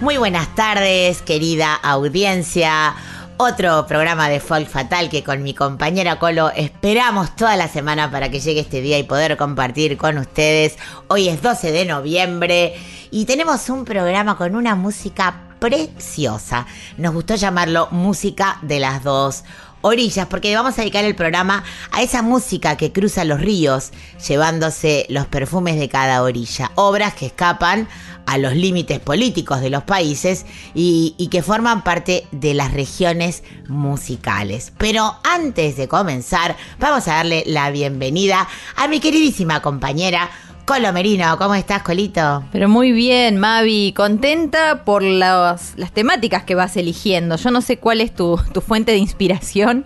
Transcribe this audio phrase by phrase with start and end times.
[0.00, 2.94] Muy buenas tardes, querida audiencia.
[3.36, 8.30] Otro programa de Folk Fatal que con mi compañera Colo esperamos toda la semana para
[8.30, 10.78] que llegue este día y poder compartir con ustedes.
[11.08, 12.74] Hoy es 12 de noviembre
[13.10, 16.66] y tenemos un programa con una música preciosa.
[16.96, 19.44] Nos gustó llamarlo Música de las dos
[19.82, 23.90] orillas porque vamos a dedicar el programa a esa música que cruza los ríos
[24.26, 26.70] llevándose los perfumes de cada orilla.
[26.74, 27.88] Obras que escapan
[28.26, 33.42] a los límites políticos de los países y, y que forman parte de las regiones
[33.68, 34.72] musicales.
[34.78, 40.30] Pero antes de comenzar, vamos a darle la bienvenida a mi queridísima compañera
[40.70, 41.36] Colo Merino.
[41.36, 42.44] ¿Cómo estás, Colito?
[42.52, 47.34] Pero muy bien, Mavi, contenta por las, las temáticas que vas eligiendo.
[47.34, 49.84] Yo no sé cuál es tu, tu fuente de inspiración,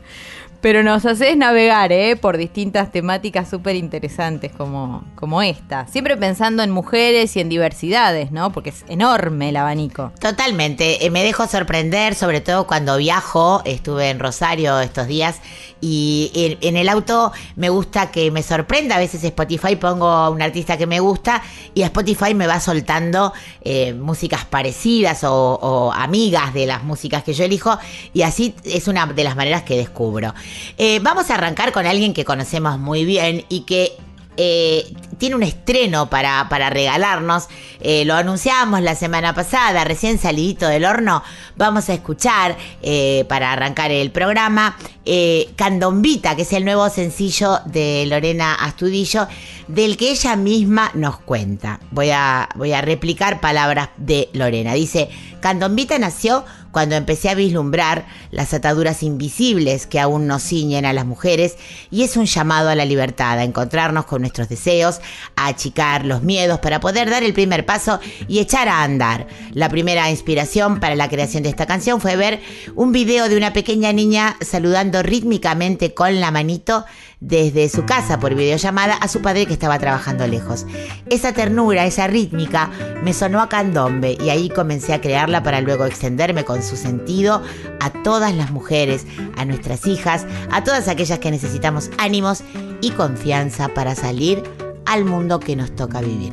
[0.65, 2.17] pero nos haces navegar ¿eh?
[2.17, 5.87] por distintas temáticas súper interesantes como, como esta.
[5.89, 8.51] Siempre pensando en mujeres y en diversidades, ¿no?
[8.51, 10.11] Porque es enorme el abanico.
[10.19, 15.43] Totalmente, eh, me dejo sorprender, sobre todo cuando viajo, estuve en Rosario estos días
[15.83, 20.41] y en, el auto me gusta que me sorprenda, a veces Spotify pongo a un
[20.41, 21.43] artista que me gusta
[21.75, 27.45] y Spotify me va soltando eh, músicas parecidas o amigas de las músicas que yo
[27.45, 27.77] elijo
[28.15, 30.33] y así es una de las maneras que descubro.
[30.79, 33.93] Eh, vamos a arrancar con alguien que conocemos muy bien y que
[34.37, 37.49] eh, tiene un estreno para, para regalarnos.
[37.81, 41.23] Eh, lo anunciábamos la semana pasada, recién salidito del horno.
[41.57, 47.61] Vamos a escuchar eh, para arrancar el programa eh, Candombita, que es el nuevo sencillo
[47.67, 49.29] de Lorena Astudillo,
[49.69, 51.81] del que ella misma nos cuenta.
[51.91, 54.75] Voy a, voy a replicar palabras de Lorena.
[54.75, 55.09] Dice,
[55.41, 61.07] Candombita nació cuando empecé a vislumbrar las ataduras invisibles que aún nos ciñen a las
[61.07, 61.57] mujeres
[61.91, 65.01] y es un llamado a la libertad, a encontrarnos con nuestros deseos,
[65.37, 69.27] achicar los miedos para poder dar el primer paso y echar a andar.
[69.53, 72.41] La primera inspiración para la creación de esta canción fue ver
[72.75, 76.85] un video de una pequeña niña saludando rítmicamente con la manito
[77.21, 80.67] desde su casa por videollamada a su padre que estaba trabajando lejos.
[81.09, 82.71] Esa ternura, esa rítmica,
[83.03, 87.43] me sonó a candombe y ahí comencé a crearla para luego extenderme con su sentido
[87.81, 92.43] a todas las mujeres, a nuestras hijas, a todas aquellas que necesitamos ánimos
[92.81, 94.43] y confianza para salir
[94.87, 96.33] al mundo que nos toca vivir.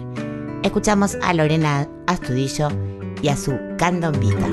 [0.63, 2.69] Escuchamos a Lorena Astudillo
[3.21, 4.47] y a su candombita.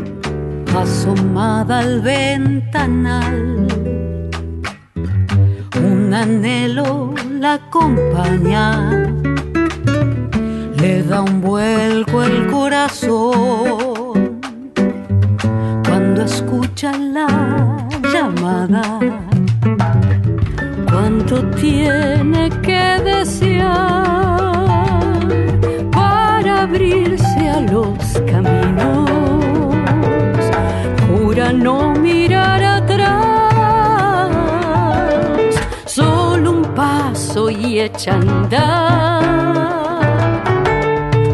[0.77, 3.67] asomada al ventanal.
[5.83, 8.91] Un anhelo la acompaña,
[10.77, 14.41] le da un vuelco el corazón
[15.85, 18.99] cuando escucha la llamada.
[20.91, 23.67] Cuánto tiene que desear
[25.93, 27.99] para abrirse a los
[28.31, 29.11] caminos.
[31.09, 34.31] Jura no mirar atrás,
[35.85, 39.23] solo un paso y echa andar,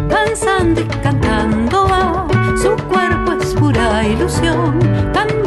[0.09, 2.27] danzando y cantando
[2.57, 4.79] su cuerpo es pura ilusión,
[5.13, 5.44] candombe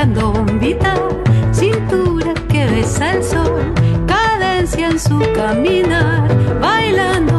[0.00, 0.94] candomba, candombita,
[1.52, 3.74] cintura que besa el sol,
[4.06, 6.26] cadencia en su caminar,
[6.58, 7.29] bailando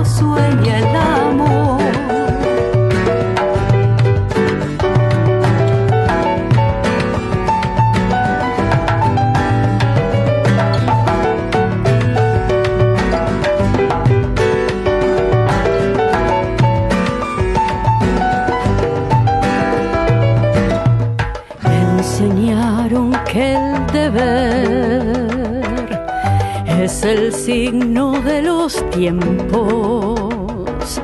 [29.01, 31.01] tiempos.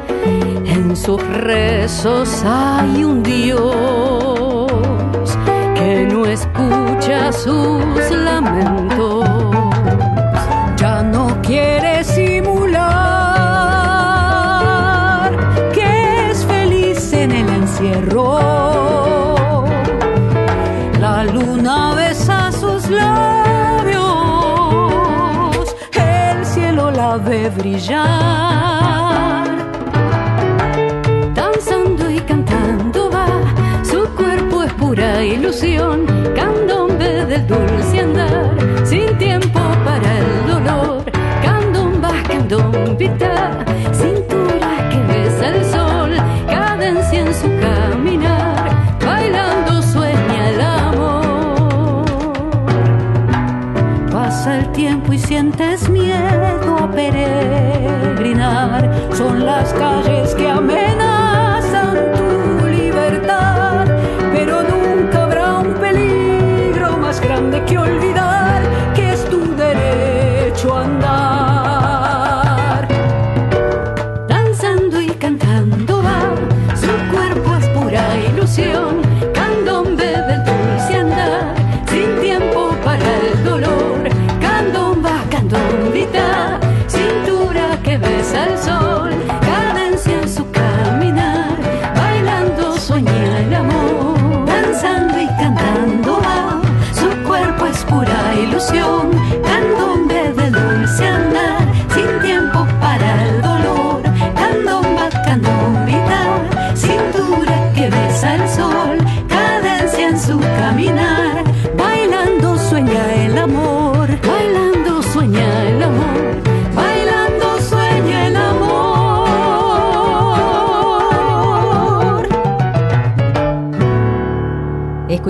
[0.66, 3.58] En sus rezos hay un Dios
[5.74, 9.17] que no escucha sus lamentos.
[31.36, 33.28] Danzando y cantando va,
[33.84, 41.04] su cuerpo es pura ilusión, candombe del dulce andar, sin tiempo para el dolor.
[41.44, 43.64] Candomba, candombita,
[43.94, 46.12] cintura que besa el sol,
[46.48, 48.72] cadencia en su caminar,
[49.06, 52.06] bailando sueña el amor.
[54.12, 56.47] Pasa el tiempo y sientes miedo
[56.98, 58.82] peregrinar.
[59.16, 63.86] Son las calles que amenazan tu libertad.
[64.34, 68.64] Pero nunca habrá un peligro más grande que olvidar
[68.96, 72.88] que es tu derecho a andar.
[74.28, 75.87] Danzando y cantando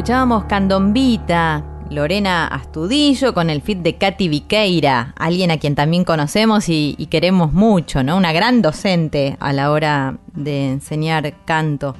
[0.07, 6.69] Escuchábamos Candombita, Lorena Astudillo con el fit de Katy Viqueira, alguien a quien también conocemos
[6.69, 8.15] y, y queremos mucho, ¿no?
[8.15, 11.93] Una gran docente a la hora de enseñar canto.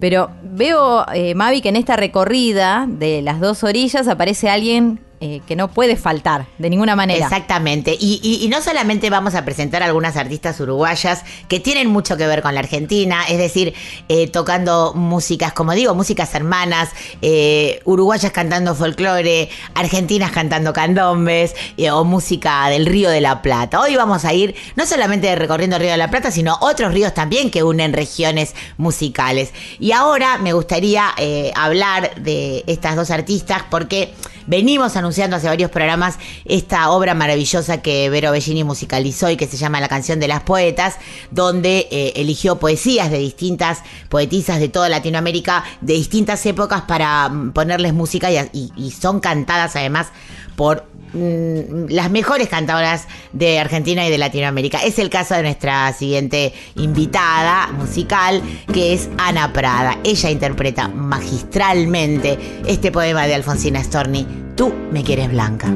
[0.00, 5.40] Pero veo, eh, Mavi, que en esta recorrida de las dos orillas aparece alguien eh,
[5.46, 7.24] que no puede faltar de ninguna manera.
[7.24, 7.96] Exactamente.
[7.98, 12.52] Y, no solamente vamos a presentar algunas artistas uruguayas que tienen mucho que ver con
[12.52, 13.72] la Argentina, es decir,
[14.10, 16.90] eh, tocando músicas, como digo, músicas hermanas,
[17.22, 21.54] eh, uruguayas cantando folclore, argentinas cantando candombes
[21.90, 23.80] o música del Río de la Plata.
[23.80, 27.14] Hoy vamos a ir no solamente recorriendo el Río de la Plata, sino otros ríos
[27.14, 29.54] también que unen regiones musicales.
[29.80, 31.14] Y ahora me gustaría
[31.56, 34.12] hablar de estas dos artistas porque
[34.46, 39.56] venimos anunciando hace varios programas esta obra maravillosa que Vero Bellini musicalizó y que se
[39.56, 40.96] llama La canción de las poetas,
[41.30, 47.52] donde eh, eligió poesías de distintas poetisas de toda Latinoamérica, de distintas épocas para mm,
[47.52, 50.08] ponerles música y, son cantadas además
[50.56, 54.78] por las mejores cantadoras de Argentina y de Latinoamérica.
[54.78, 59.98] Es el caso de nuestra siguiente invitada musical, que es Ana Prada.
[60.04, 64.26] Ella interpreta magistralmente este poema de Alfonsina Storni,
[64.56, 65.66] Tú me quieres blanca.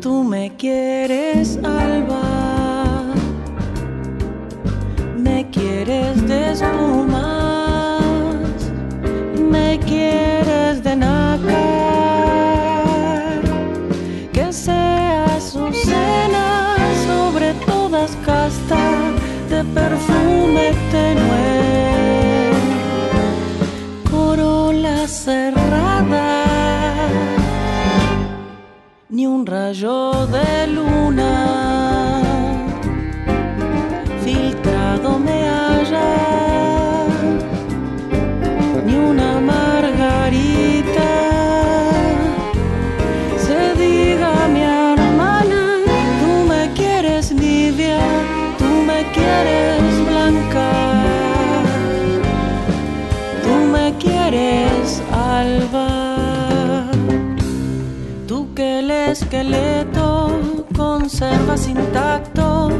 [0.00, 3.12] Tú me quieres alba,
[5.18, 8.00] me quieres de espumas,
[9.38, 11.87] me quieres de nácar,
[19.88, 22.52] perfume tenue,
[24.10, 26.28] corola cerrada
[29.08, 31.32] ni un rayo de luna
[34.24, 35.77] filtrado me haya,
[59.38, 62.70] esqueleto conservas intacto,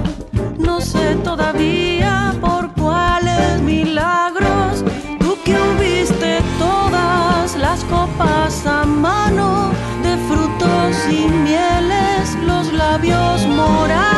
[0.59, 4.85] no sé todavía por cuáles milagros.
[5.21, 9.71] Tú que hubiste todas las copas a mano
[10.03, 14.18] de frutos y mieles, los labios morados.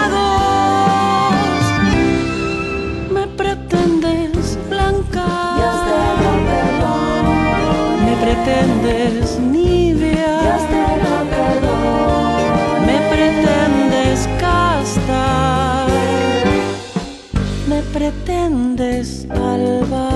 [18.11, 20.10] Pretendes alba.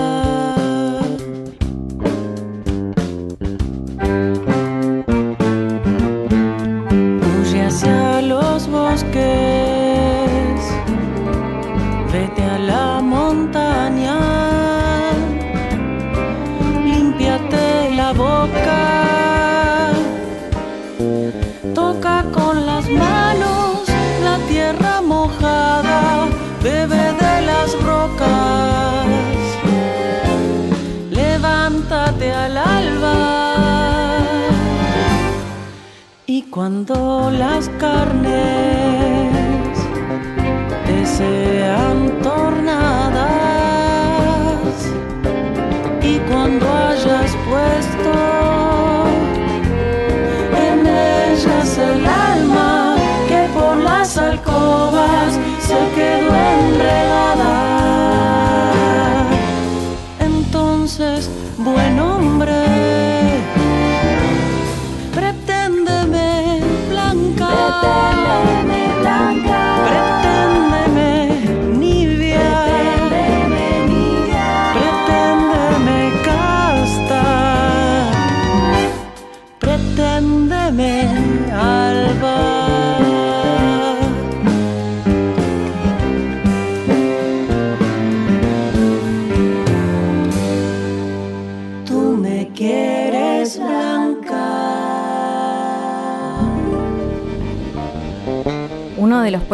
[36.64, 38.73] Cuando las carnes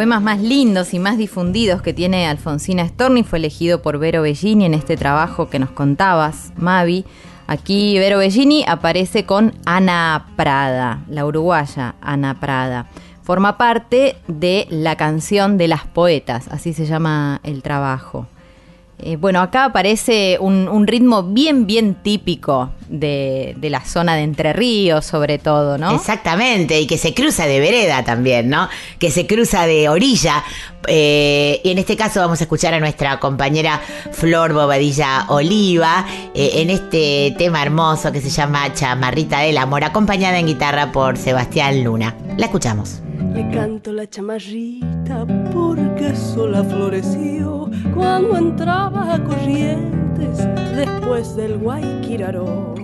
[0.00, 4.64] poemas más lindos y más difundidos que tiene Alfonsina Storni fue elegido por Vero Bellini
[4.64, 7.04] en este trabajo que nos contabas, Mavi.
[7.47, 12.87] Aquí Vero Bellini aparece con Ana Prada, la uruguaya Ana Prada.
[13.23, 18.26] Forma parte de la canción de las poetas, así se llama el trabajo.
[19.02, 24.52] Eh, bueno, acá aparece un, ritmo bien, bien típico de, de la zona de Entre
[24.52, 25.95] Ríos, sobre todo, ¿no?
[25.95, 28.69] Exactamente, y que se cruza de vereda también, ¿no?
[28.99, 30.45] Que se cruza de orilla.
[30.87, 33.80] Eh, y en este caso vamos a escuchar a nuestra compañera
[34.12, 40.38] Flor Bobadilla Oliva eh, en este tema hermoso que se llama Chamarrita del Amor, acompañada
[40.38, 42.16] en guitarra por Sebastián Luna.
[42.37, 43.00] La escuchamos.
[43.35, 50.39] Le canto la chamarrita porque sola floreció cuando entraba a Corrientes
[50.75, 52.75] después del Guayquiraró.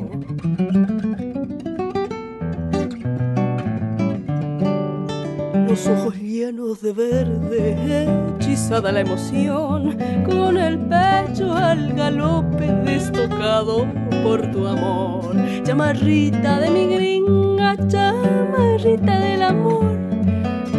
[5.68, 13.86] Los ojos llenos de verde, hechizada la emoción, con el pecho al galope destocado
[14.22, 15.34] por tu amor.
[15.64, 20.05] Chamarrita de mi gringa, chamarrita del amor.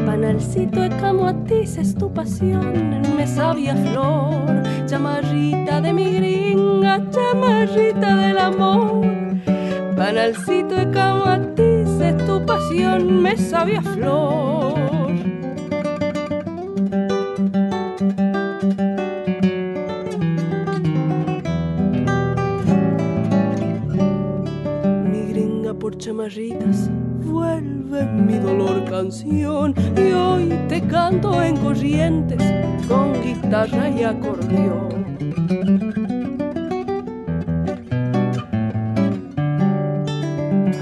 [0.08, 4.64] Panalcito de camotis es tu pasión, me sabia flor.
[4.86, 9.06] Chamarrita de mi gringa, chamarrita del amor.
[9.98, 14.80] Panalcito de camotis es tu pasión, me sabia flor.
[25.12, 26.90] Mi gringa por chamarritas,
[27.28, 32.42] vuelve mi dolor canción y hoy te canto en corrientes
[32.88, 35.06] con guitarra y acordeón.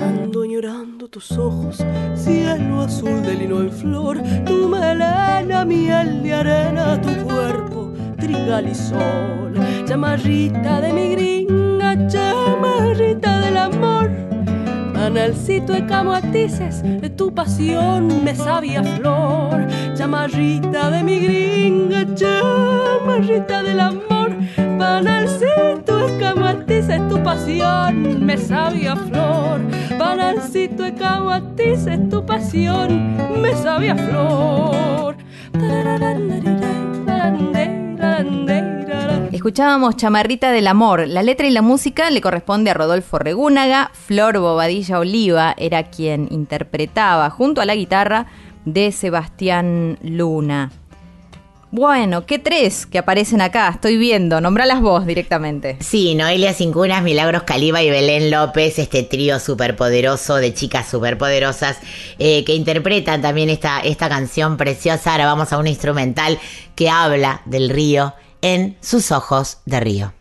[0.01, 1.83] Ando llorando tus ojos,
[2.15, 8.75] cielo azul de lino en flor, tu melena, miel de arena, tu cuerpo, trigal y
[8.75, 9.53] sol.
[9.85, 14.34] Chamarrita de mi gringa, chamarrita del amor.
[15.05, 19.67] Analcito de camoatices, de tu pasión me sabia flor.
[19.93, 24.35] Chamarrita de mi gringa, chamarrita del amor.
[24.79, 29.61] Panalcito de camoatices, tu pasión me sabia flor.
[29.99, 34.75] Panalcito de camoatices, tu pasión me sabia flor.
[39.45, 41.07] Escuchábamos Chamarrita del Amor.
[41.07, 43.91] La letra y la música le corresponde a Rodolfo Regúnaga.
[43.93, 48.25] Flor Bobadilla Oliva era quien interpretaba junto a la guitarra
[48.65, 50.71] de Sebastián Luna.
[51.69, 53.69] Bueno, ¿qué tres que aparecen acá?
[53.69, 54.41] Estoy viendo.
[54.41, 55.77] Nombralas vos directamente.
[55.79, 61.77] Sí, Noelia Cincunas, Milagros Caliba y Belén López, este trío superpoderoso de chicas superpoderosas
[62.17, 65.11] eh, que interpretan también esta, esta canción preciosa.
[65.11, 66.39] Ahora vamos a un instrumental
[66.73, 70.13] que habla del río en sus ojos de río.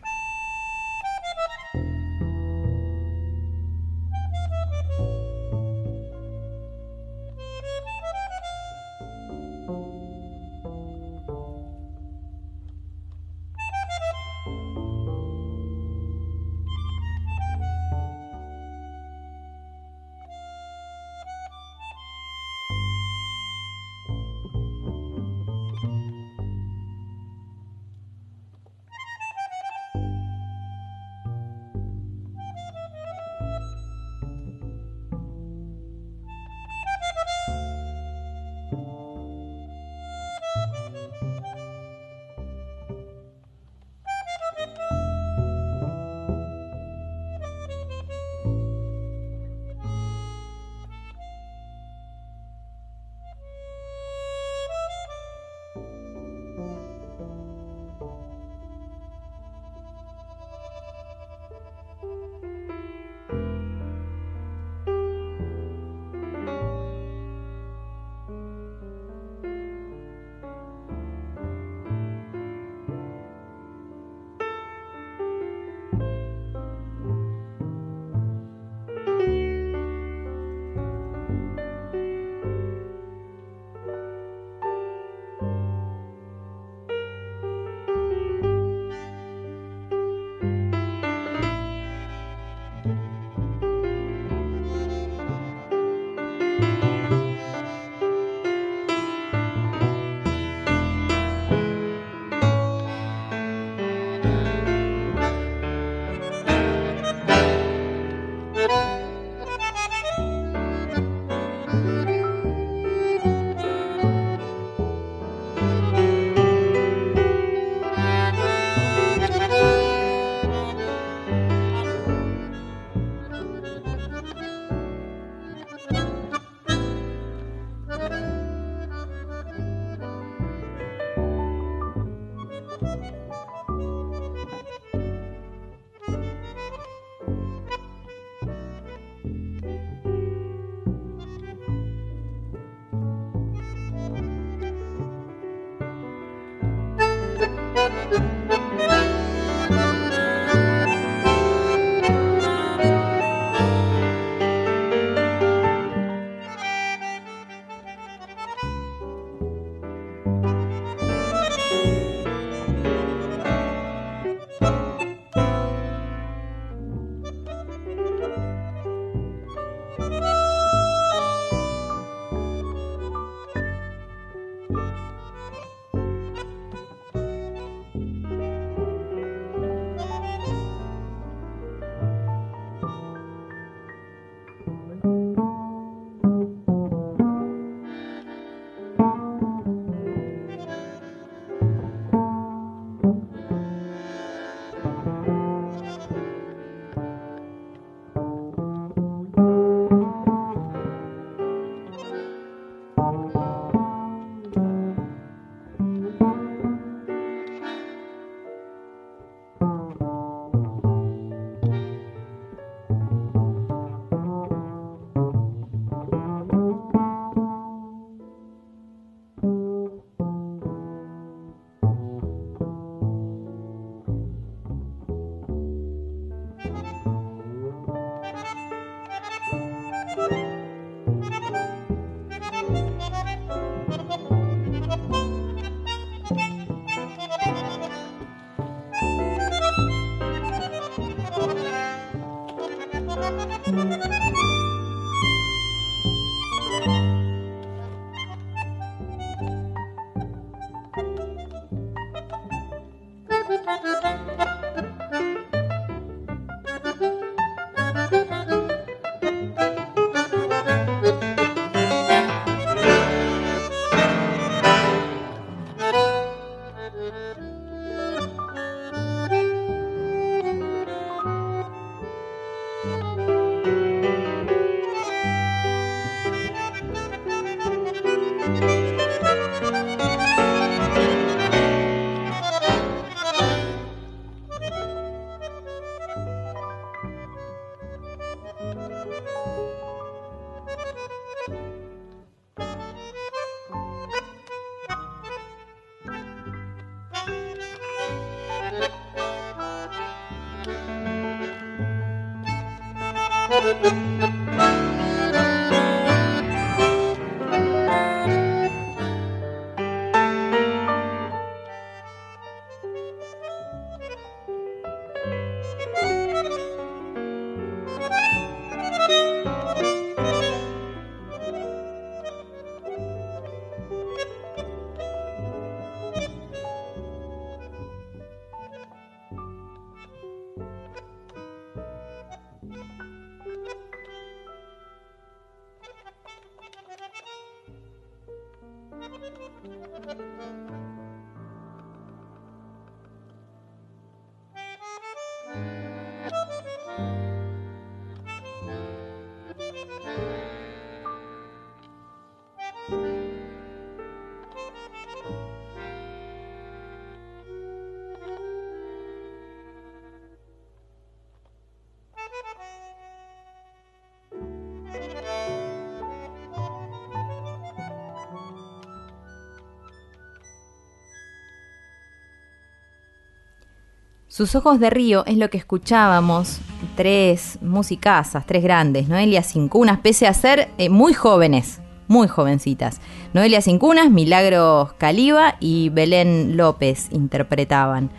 [374.35, 376.59] Sus ojos de río es lo que escuchábamos,
[376.97, 382.99] tres musicazas, tres grandes, Noelia Cincunas, pese a ser eh, muy jóvenes, muy jovencitas.
[383.33, 388.09] Noelia Cincunas, Milagros Caliba y Belén López interpretaban.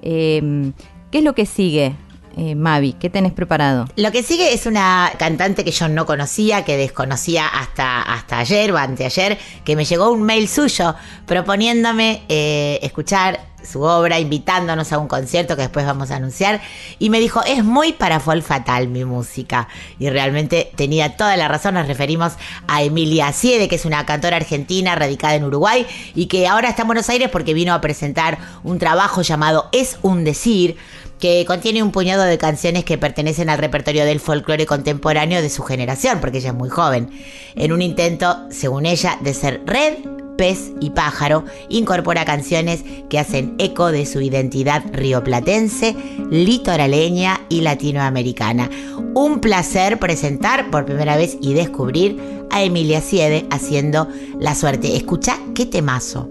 [0.00, 0.70] Eh,
[1.10, 1.96] ¿Qué es lo que sigue,
[2.36, 2.94] eh, Mavi?
[2.94, 3.86] ¿Qué tenés preparado?
[3.96, 8.72] Lo que sigue es una cantante que yo no conocía, que desconocía hasta, hasta ayer
[8.72, 10.94] o anteayer, que me llegó un mail suyo
[11.26, 16.60] proponiéndome eh, escuchar su obra, invitándonos a un concierto que después vamos a anunciar,
[16.98, 19.68] y me dijo, es muy para Fatal mi música.
[19.98, 22.34] Y realmente tenía toda la razón, nos referimos
[22.68, 26.82] a Emilia Siede, que es una cantora argentina radicada en Uruguay, y que ahora está
[26.82, 30.76] en Buenos Aires porque vino a presentar un trabajo llamado Es un decir,
[31.18, 35.62] que contiene un puñado de canciones que pertenecen al repertorio del folclore contemporáneo de su
[35.62, 37.10] generación, porque ella es muy joven,
[37.54, 39.94] en un intento, según ella, de ser red,
[40.36, 45.94] pez y pájaro, incorpora canciones que hacen eco de su identidad rioplatense,
[46.30, 48.68] litoraleña y latinoamericana.
[49.14, 54.96] Un placer presentar por primera vez y descubrir a Emilia Siede haciendo La Suerte.
[54.96, 56.28] Escucha qué temazo.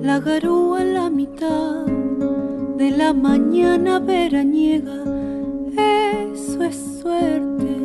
[0.00, 2.09] La garúa en la mitad
[2.80, 5.04] de la mañana veraniega,
[6.32, 7.76] eso es suerte.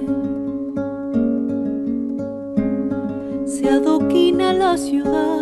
[3.45, 5.41] Se adoquina la ciudad,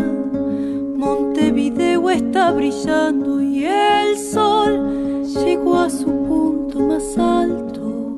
[0.98, 8.18] Montevideo está brillando y el sol llegó a su punto más alto.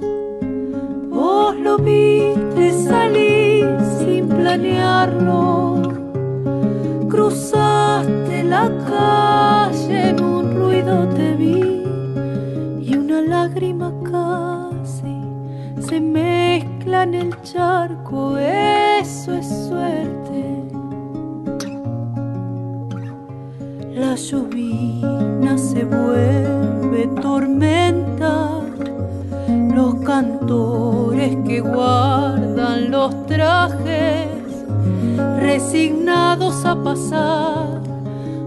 [1.10, 5.75] Vos lo viste salir sin planearlo.
[7.36, 11.84] Cruzaste la calle, en un ruido te vi
[12.80, 15.20] y una lágrima casi
[15.86, 18.38] se mezcla en el charco.
[18.38, 20.64] Eso es suerte.
[23.96, 28.62] La llovina se vuelve tormenta.
[29.74, 34.35] Los cantores que guardan los trajes
[35.40, 37.82] resignados a pasar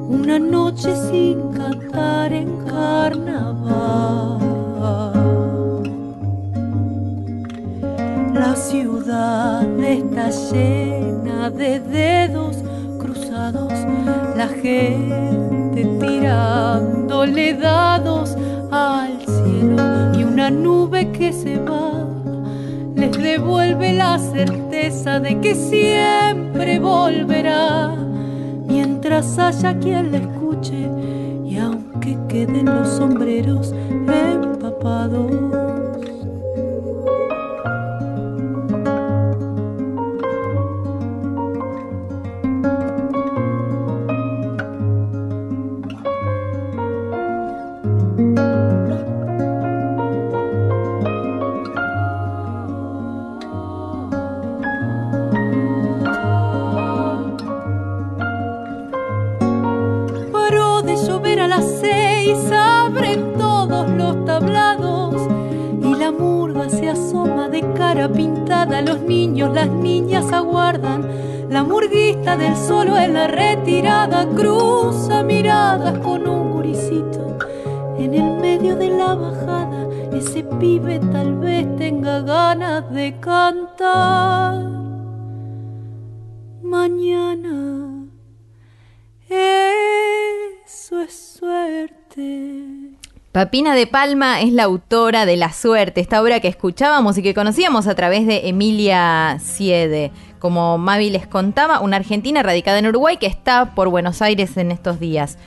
[0.09, 4.39] una noche sin cantar en carnaval.
[8.35, 12.57] La ciudad está llena de dedos
[12.99, 13.73] cruzados,
[14.37, 18.37] la gente tirándole dados
[18.71, 22.07] al cielo y una nube que se va
[22.95, 27.97] les devuelve la certeza de que siempre volverá
[28.67, 30.89] mientras haya quien la escuche
[31.45, 33.75] y aunque queden los sombreros
[34.07, 35.58] empapados.
[93.49, 97.33] Papina de Palma es la autora de La Suerte, esta obra que escuchábamos y que
[97.33, 100.11] conocíamos a través de Emilia Siede.
[100.39, 104.71] Como Mavi les contaba, una argentina radicada en Uruguay que está por Buenos Aires en
[104.71, 105.39] estos días.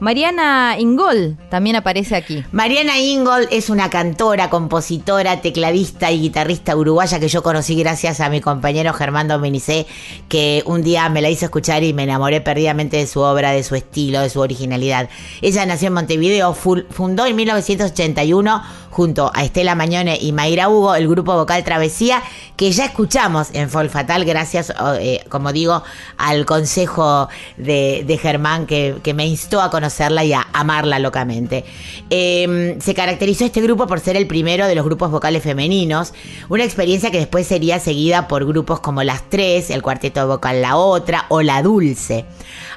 [0.00, 2.44] Mariana Ingol también aparece aquí.
[2.52, 8.30] Mariana Ingold es una cantora, compositora, tecladista y guitarrista uruguaya que yo conocí gracias a
[8.30, 9.86] mi compañero Germán Dominicé,
[10.28, 13.62] que un día me la hizo escuchar y me enamoré perdidamente de su obra, de
[13.62, 15.08] su estilo, de su originalidad.
[15.42, 20.94] Ella nació en Montevideo, fu- fundó en 1981 junto a Estela Mañone y Mayra Hugo
[20.96, 22.22] el grupo vocal Travesía,
[22.56, 25.82] que ya escuchamos en Folk Fatal gracias, eh, como digo,
[26.16, 31.64] al consejo de, Germán que, que me instó a conocerla y a amarla locamente.
[32.10, 36.14] Eh, se caracterizó este grupo por ser el primero de los grupos vocales femeninos,
[36.48, 40.76] una experiencia que después sería seguida por grupos como Las Tres, el cuarteto vocal La
[40.76, 42.24] Otra o La Dulce.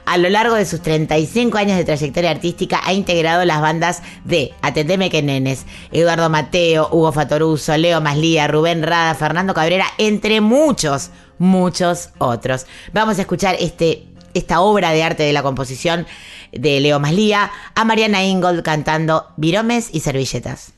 [0.05, 4.53] A lo largo de sus 35 años de trayectoria artística ha integrado las bandas de
[4.61, 11.11] Atendeme que Nenes, Eduardo Mateo, Hugo Fatoruso, Leo Maslía, Rubén Rada, Fernando Cabrera, entre muchos,
[11.37, 12.65] muchos otros.
[12.91, 16.05] Vamos a escuchar este, esta obra de arte de la composición
[16.51, 20.73] de Leo Maslía a Mariana Ingold cantando Viromes y Servilletas.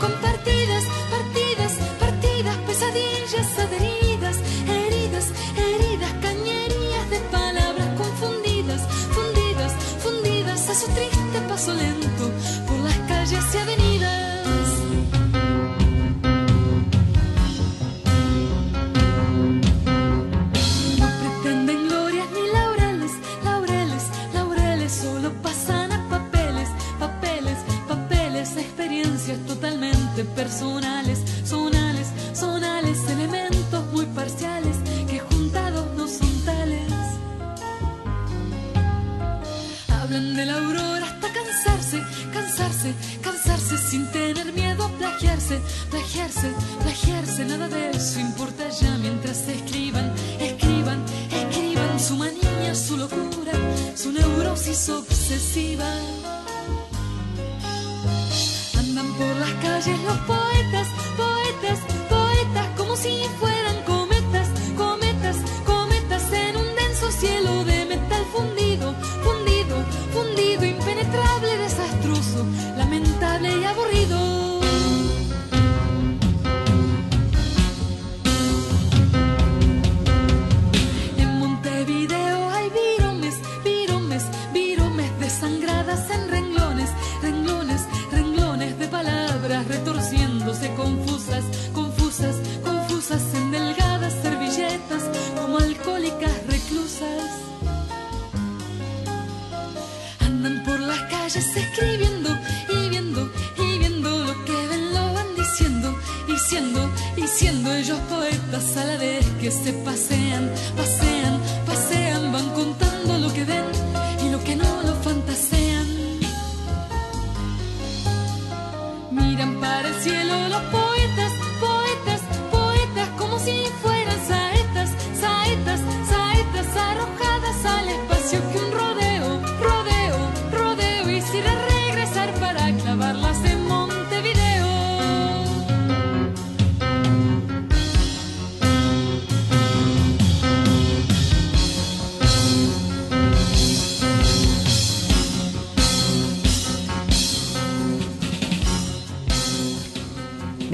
[0.00, 0.59] compartilhe
[30.24, 34.76] personales, sonales, sonales, elementos muy parciales
[35.08, 36.92] que juntados no son tales.
[39.88, 42.02] Hablan de la aurora hasta cansarse,
[42.32, 46.52] cansarse, cansarse sin tener miedo a plagiarse, plagiarse,
[46.82, 47.44] plagiarse.
[47.44, 53.52] Nada de eso importa ya mientras escriban, escriban, escriban su manía, su locura,
[53.94, 56.39] su neurosis obsesiva.
[59.82, 60.39] Por las calles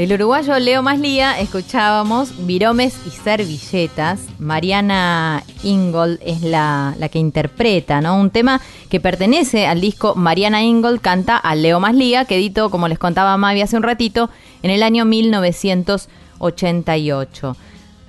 [0.07, 4.21] Del uruguayo Leo Maslía escuchábamos Viromes y Servilletas.
[4.39, 8.17] Mariana Ingold es la, la que interpreta, ¿no?
[8.17, 12.87] Un tema que pertenece al disco Mariana Ingold canta a Leo Maslía, que editó, como
[12.87, 14.31] les contaba Mavi hace un ratito,
[14.63, 17.57] en el año 1988.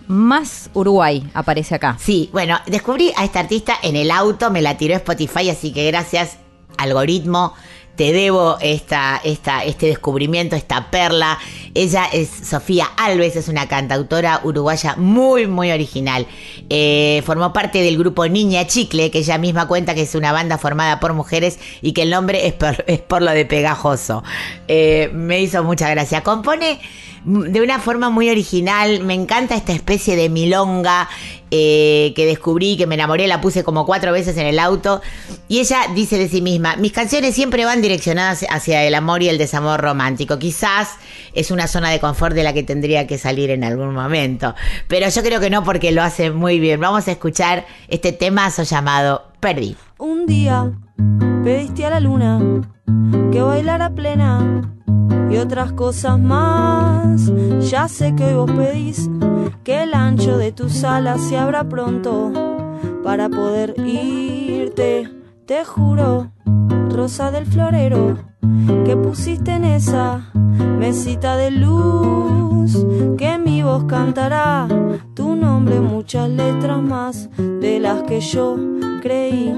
[0.06, 1.98] Más Uruguay aparece acá.
[2.00, 5.88] Sí, bueno, descubrí a esta artista en el auto, me la tiró Spotify, así que
[5.88, 6.38] gracias,
[6.78, 7.56] algoritmo,
[7.98, 11.40] te debo esta, esta, este descubrimiento, esta perla.
[11.74, 16.28] Ella es Sofía Alves, es una cantautora uruguaya muy, muy original.
[16.70, 20.60] Eh, formó parte del grupo Niña Chicle, que ella misma cuenta que es una banda
[20.60, 24.24] formada por mujeres y que el nombre es por, lo de pegajoso.
[24.68, 26.22] Eh, me hizo mucha gracia.
[26.22, 26.80] Compone
[27.28, 29.04] de una forma muy original.
[29.04, 31.10] Me encanta esta especie de milonga
[31.52, 35.02] eh, que descubrí, que me enamoré, la puse como cuatro veces en el auto.
[35.50, 39.30] Y ella dice de sí misma, mis canciones siempre van direccionadas hacia el amor y
[39.30, 40.40] el desamor romántico.
[40.40, 40.96] Quizás
[41.34, 44.56] es una zona de confort de la que tendría que salir en algún momento.
[44.88, 46.80] Pero yo creo que no porque lo hace muy bien.
[46.80, 49.76] Vamos a escuchar este temazo llamado Perdí.
[49.98, 50.72] Un día
[51.44, 52.40] pediste a la luna
[53.32, 54.62] que bailara plena
[55.30, 57.32] y otras cosas más.
[57.70, 59.10] Ya sé que hoy vos pedís
[59.64, 62.32] que el ancho de tus alas se abra pronto
[63.04, 65.10] para poder irte.
[65.46, 66.32] Te juro,
[66.90, 68.18] rosa del florero,
[68.86, 70.32] que pusiste en esa
[70.80, 72.86] mesita de luz,
[73.18, 74.68] que mi voz cantará
[75.14, 78.58] tu nombre, muchas letras más de las que yo
[79.02, 79.54] creí.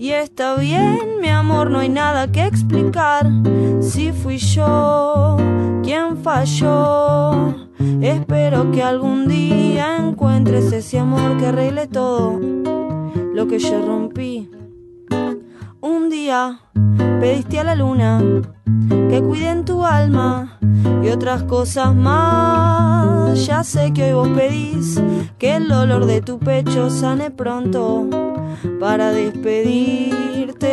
[0.00, 3.26] Y está bien, mi amor, no hay nada que explicar.
[3.80, 5.36] Si fui yo
[5.82, 7.52] quien falló,
[8.00, 12.38] espero que algún día encuentres ese amor que arregle todo
[13.34, 14.48] lo que yo rompí.
[15.80, 16.60] Un día
[17.18, 18.22] pediste a la luna
[19.10, 20.60] que cuide en tu alma
[21.02, 23.44] y otras cosas más.
[23.44, 25.02] Ya sé que hoy vos pedís
[25.38, 28.27] que el dolor de tu pecho sane pronto
[28.80, 30.66] para despedirte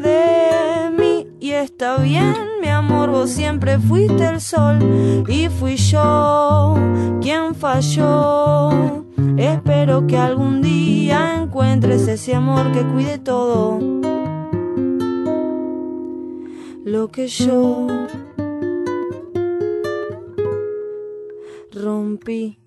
[0.00, 1.26] de mí.
[1.40, 6.74] Y está bien, mi amor, vos siempre fuiste el sol y fui yo
[7.20, 9.04] quien falló.
[9.36, 13.78] Espero que algún día encuentres ese amor que cuide todo
[16.84, 17.86] lo que yo
[21.72, 22.58] rompí.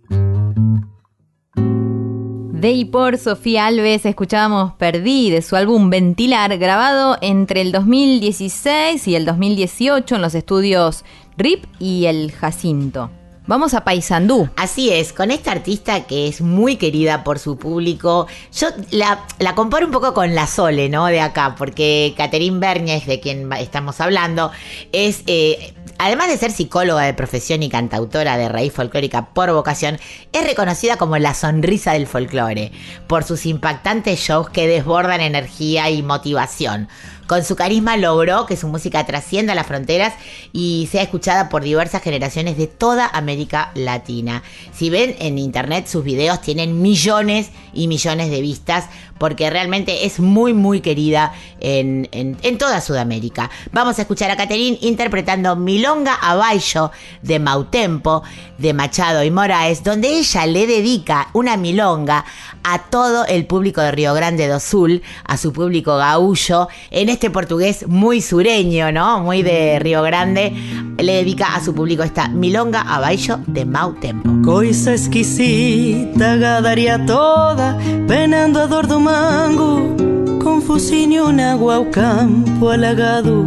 [2.59, 9.07] De y por Sofía Alves escuchábamos Perdí de su álbum Ventilar, grabado entre el 2016
[9.07, 11.05] y el 2018 en los estudios
[11.37, 13.11] RIP y el Jacinto.
[13.47, 14.49] Vamos a Paysandú.
[14.57, 19.55] Así es, con esta artista que es muy querida por su público, yo la, la
[19.55, 21.05] comparo un poco con la Sole, ¿no?
[21.05, 24.51] De acá, porque Catherine Bernies, de quien estamos hablando,
[24.91, 25.23] es...
[25.27, 29.99] Eh, Además de ser psicóloga de profesión y cantautora de raíz folclórica por vocación,
[30.31, 32.71] es reconocida como la sonrisa del folclore,
[33.05, 36.87] por sus impactantes shows que desbordan energía y motivación.
[37.27, 40.13] Con su carisma logró que su música trascienda las fronteras
[40.53, 44.41] y sea escuchada por diversas generaciones de toda América Latina.
[44.73, 48.85] Si ven en internet sus videos tienen millones y millones de vistas
[49.19, 53.49] porque realmente es muy muy querida en, en- en toda Sudamérica.
[53.71, 58.23] Vamos a escuchar a Caterín interpretando Milonga Abaixo de Mautempo
[58.57, 62.25] de Machado y Moraes, donde ella le dedica una milonga
[62.63, 67.29] a todo el público de Río Grande do Sul, a su público gaullo, en este
[67.29, 69.21] portugués muy sureño, ¿no?
[69.21, 70.53] Muy de Río Grande,
[70.97, 74.29] le dedica a su público esta milonga abaixo de Mautempo.
[74.43, 77.77] Coisa esquisita, gadaria toda,
[78.07, 79.95] penando a dor do mango,
[80.43, 83.45] con fusinho na água ao campo alagado.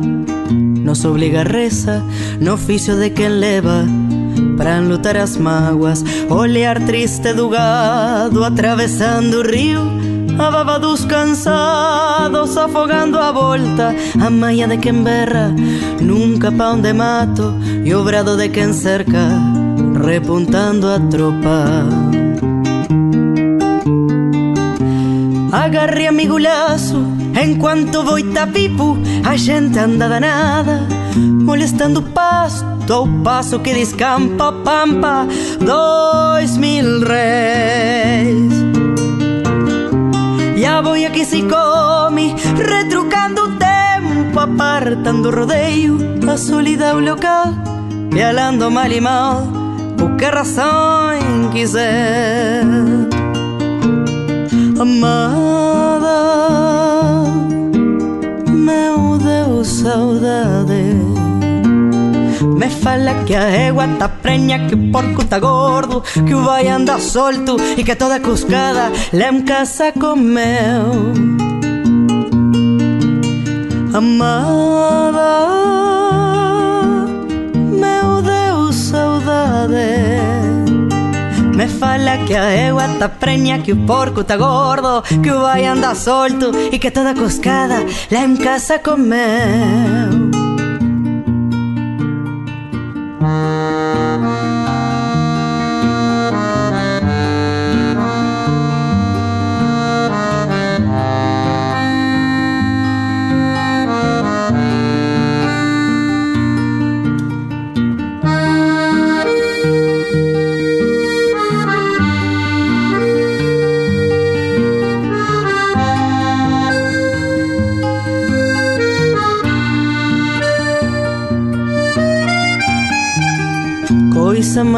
[0.87, 2.03] Nos obliga a reza,
[2.41, 3.85] no oficio de quen leva,
[4.57, 9.81] para enlutar as mágoas, olhar triste do gado, atravesando o rio,
[10.39, 15.55] a cansados, afogando a volta, a maia de quen berra,
[16.01, 19.25] nunca pa onde mato, e o brado de quen cerca,
[20.05, 22.52] repuntando a tropa.
[25.53, 27.05] Agarre amigo laço,
[27.39, 35.27] enquanto vou Itapipo, a gente anda danada, molestando pasto ao passo que descampa a pampa,
[35.61, 38.51] dois mil réis.
[40.57, 47.49] E a boia que se come, retrucando tempo, apartando o rodeio, a solidão local,
[48.11, 49.47] pialando mal e mal,
[50.19, 53.12] que razão quiser.
[54.79, 56.09] Amada,
[58.49, 60.97] meu Deus, saudade.
[62.43, 66.67] Me fala que a égua tá prenha, que o porco tá gordo, que o vai
[66.99, 71.13] solto e que toda cuscada em casa comeu.
[73.95, 75.47] Amada,
[77.55, 80.32] meu Deus, saudade.
[81.55, 85.67] Me fala que a égua tá prenha, que o porco tá gordo, que o vai
[85.67, 90.32] andar solto e que toda cuscada lá em casa comeu.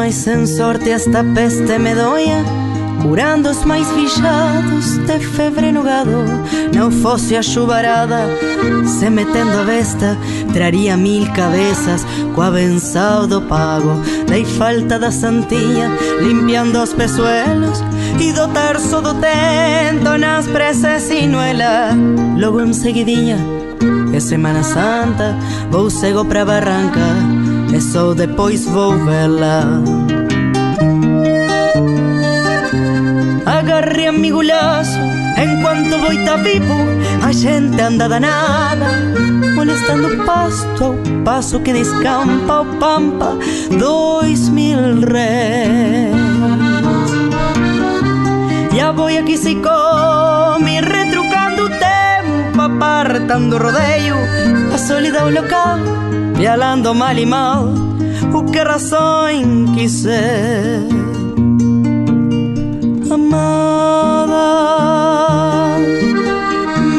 [0.05, 2.43] Mais en sorte esta peste medonha
[3.01, 6.23] Curando os mais vijados de febre no gado.
[6.75, 10.15] Não fosse Se metendo a besta
[10.53, 13.99] Traría mil cabezas Coa benção do pago.
[14.27, 15.89] Dei falta da santinha
[16.21, 17.79] Limpiando os pezuelos
[18.19, 21.95] E do terço do tento Nas preces sinuela
[22.37, 23.37] Logo em seguidinha
[24.13, 25.35] É Semana Santa
[25.71, 29.81] Vou cego pra barranca e só depois vou vê-la.
[33.45, 34.99] Agarre a mi gulazo,
[35.37, 36.77] enquanto boita vivo,
[37.23, 38.87] a xente anda danada,
[39.55, 43.37] molestando o pasto ao paso que descampa o pampa
[43.77, 46.15] dois mil réis.
[48.73, 54.15] E a boia se come retrucando o tempo, apartando o rodeio,
[54.73, 55.79] a solidão local
[56.37, 57.65] Vialando mal e mal
[58.33, 60.81] O que razão quiser
[63.09, 64.35] Amada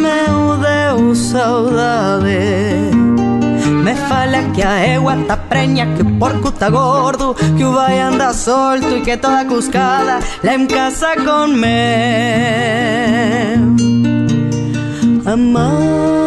[0.00, 2.90] Meu Deus, saudade
[3.84, 8.00] Me fala que a égua tá prenha Que o porco tá gordo Que o vai
[8.00, 11.66] anda solto E que toda cuscada La em casa con me.
[15.26, 16.25] Amada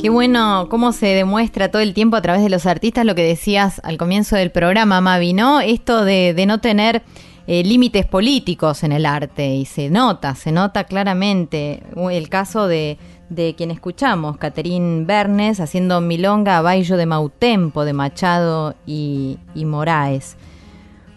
[0.00, 3.24] Qué bueno cómo se demuestra todo el tiempo a través de los artistas lo que
[3.24, 5.60] decías al comienzo del programa, Mavi, ¿no?
[5.60, 7.02] Esto de, no tener
[7.46, 12.96] eh, límites políticos en el arte y se nota, se nota claramente el caso de,
[13.28, 19.64] de quien escuchamos, Caterín Bernes haciendo Milonga a Baillo de Mautempo de Machado y, y
[19.64, 20.36] Moraes.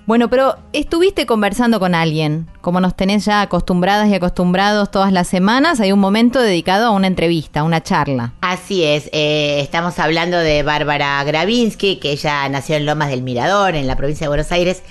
[0.07, 5.27] Bueno, pero estuviste conversando con alguien, como nos tenés ya acostumbradas y acostumbrados todas las
[5.27, 8.33] semanas, hay un momento dedicado a una entrevista, a una charla.
[8.41, 13.75] Así es, eh, estamos hablando de Bárbara Gravinsky, que ella nació en Lomas del Mirador,
[13.75, 14.83] en la provincia de Buenos Aires,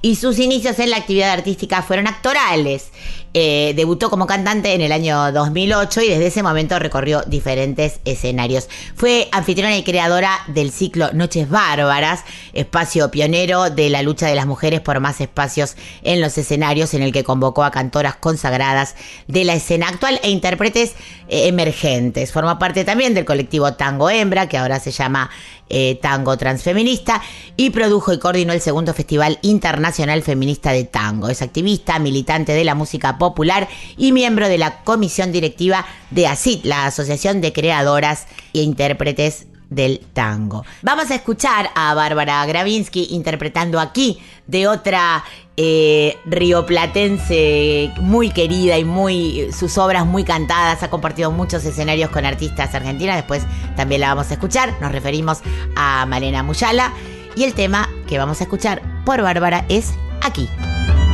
[0.00, 2.90] y sus inicios en la actividad artística fueron actorales.
[3.34, 8.68] Eh, debutó como cantante en el año 2008 y desde ese momento recorrió diferentes escenarios.
[8.94, 12.24] Fue anfitriona y creadora del ciclo Noches Bárbaras,
[12.54, 17.02] espacio pionero de la lucha de las mujeres por más espacios en los escenarios, en
[17.02, 18.94] el que convocó a cantoras consagradas
[19.26, 20.94] de la escena actual e intérpretes
[21.28, 22.32] eh, emergentes.
[22.32, 25.30] Forma parte también del colectivo Tango Hembra, que ahora se llama
[25.68, 27.22] eh, Tango Transfeminista,
[27.56, 31.28] y produjo y coordinó el segundo Festival Internacional Feminista de Tango.
[31.28, 36.64] Es activista, militante de la música popular y miembro de la comisión directiva de ACIT,
[36.64, 40.64] la Asociación de Creadoras e Intérpretes del tango.
[40.82, 45.24] Vamos a escuchar a Bárbara Gravinsky interpretando aquí de otra
[45.56, 50.82] eh, rioplatense muy querida y muy sus obras muy cantadas.
[50.82, 53.16] Ha compartido muchos escenarios con artistas argentinas.
[53.16, 53.42] Después
[53.76, 54.74] también la vamos a escuchar.
[54.80, 55.40] Nos referimos
[55.76, 56.92] a Malena Muyala.
[57.36, 59.92] Y el tema que vamos a escuchar por Bárbara es
[60.22, 60.48] aquí.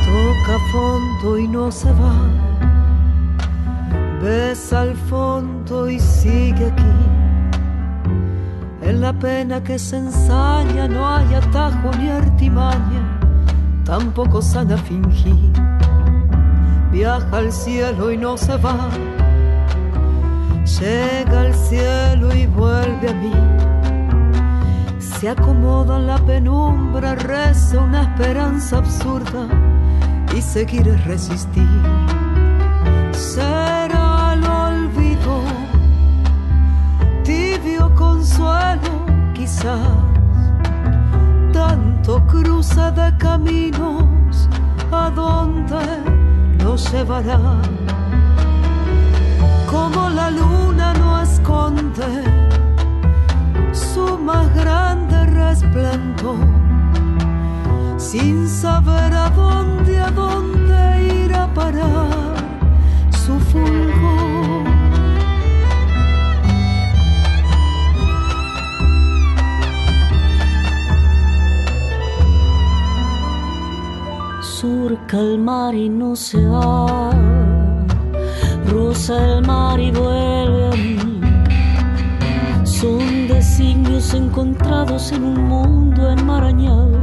[0.05, 2.15] Toca fondo y no se va.
[4.21, 7.14] Besa al fondo y sigue aquí.
[8.85, 13.19] En la pena que se ensaña no hay atajo ni artimaña,
[13.83, 15.51] tampoco sana fingir.
[16.91, 18.89] Viaja al cielo y no se va.
[20.79, 23.33] Llega al cielo y vuelve a mí.
[24.99, 29.47] Se acomoda en la penumbra, reza una esperanza absurda
[30.37, 31.81] y seguir es resistir.
[38.25, 39.05] Consuelo
[39.35, 39.79] quizás,
[41.53, 44.49] tanto cruza de caminos,
[44.91, 45.85] a dónde
[46.63, 47.39] nos llevará.
[49.69, 52.23] Como la luna no esconde
[53.71, 56.47] su más grande resplandor
[57.97, 62.33] sin saber a dónde, a dónde ir a parar
[63.11, 63.84] su fulgor.
[75.05, 77.11] Surca el mar y no se va,
[78.67, 80.97] roza el mar y vuelve a mí.
[82.63, 86.97] Son designios encontrados en un mundo enmarañado,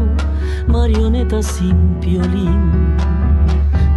[0.66, 2.96] marionetas sin violín.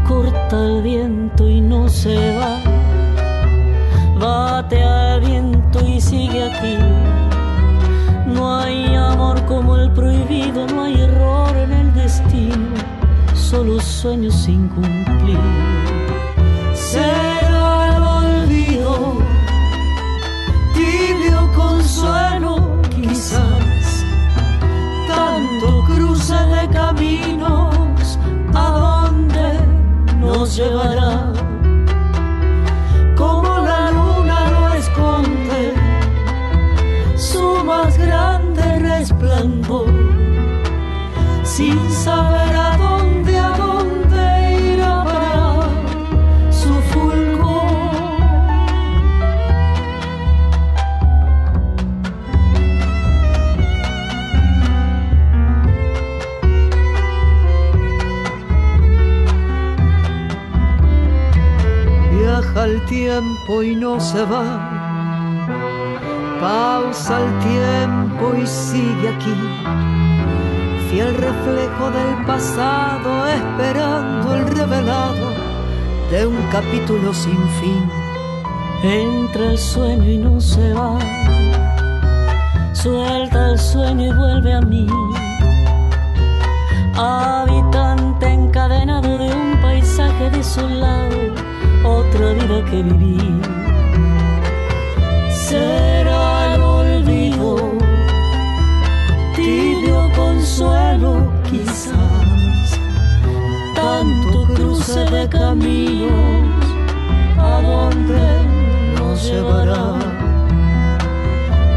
[0.07, 2.59] Corta el viento y no se va,
[4.19, 6.77] bate al viento y sigue aquí.
[8.27, 12.94] No hay amor como el prohibido, no hay error en el destino,
[13.49, 15.39] solo sueño sin cumplir.
[16.73, 19.17] Será el olvido,
[20.73, 24.03] tibio consuelo quizás,
[25.07, 28.17] tanto cruce de caminos,
[28.55, 29.47] ¿a dónde
[30.19, 31.31] nos llevará?
[33.15, 35.61] Como la luna lo esconde,
[37.15, 39.93] su más grande resplandor,
[41.43, 42.44] sin saber
[63.47, 64.43] y no se va.
[66.41, 69.35] Pausa el tiempo y sigue aquí.
[70.89, 75.29] Fiel reflejo del pasado, esperando el revelado
[76.11, 77.89] de un capítulo sin fin.
[78.83, 80.97] Entra el sueño y no se va.
[82.73, 84.87] Suelta el sueño y vuelve a mí.
[86.97, 91.17] Habitante encadenado de un paisaje desolado,
[91.85, 93.41] otra vida que viví.
[95.31, 97.57] Será el olvido,
[99.35, 102.79] tibio consuelo quizás,
[103.75, 106.65] tanto cruce de caminos,
[107.37, 108.23] a dónde
[108.97, 109.93] nos llevará,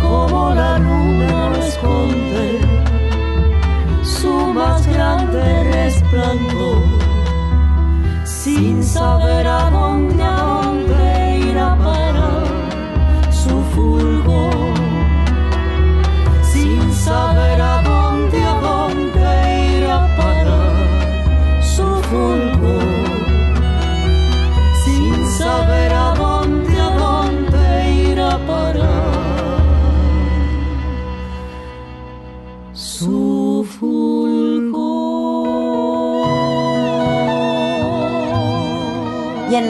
[0.01, 2.61] como la luna lo esconde
[4.03, 6.98] su más grande resplandor,
[8.49, 10.98] sin saber a dónde, a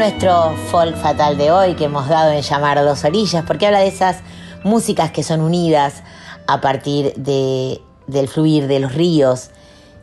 [0.09, 3.88] nuestro folk fatal de hoy, que hemos dado en llamar Dos Orillas, porque habla de
[3.88, 4.20] esas
[4.64, 6.02] músicas que son unidas
[6.46, 9.50] a partir de, del fluir de los ríos,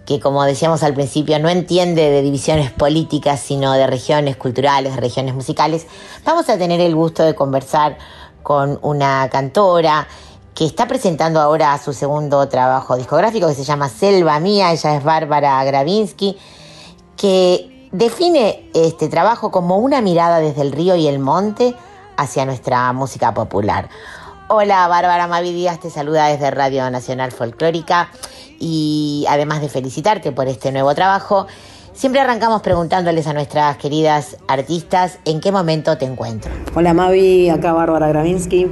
[0.06, 5.34] que como decíamos al principio no entiende de divisiones políticas, sino de regiones culturales, regiones
[5.34, 5.88] musicales,
[6.24, 7.97] vamos a tener el gusto de conversar
[8.43, 10.08] con una cantora
[10.53, 15.03] que está presentando ahora su segundo trabajo discográfico que se llama Selva Mía, ella es
[15.03, 16.38] Bárbara Gravinsky,
[17.18, 21.76] que define este trabajo como una mirada desde el río y el monte
[22.18, 23.89] hacia nuestra música popular.
[24.50, 28.10] Hola Bárbara Mavi Díaz, te saluda desde Radio Nacional Folclórica
[28.60, 31.48] y además de felicitarte por este nuevo trabajo,
[31.93, 36.52] siempre arrancamos preguntándoles a nuestras queridas artistas en qué momento te encuentro.
[36.76, 38.68] Hola Mavi, acá Bárbara Gravinsky,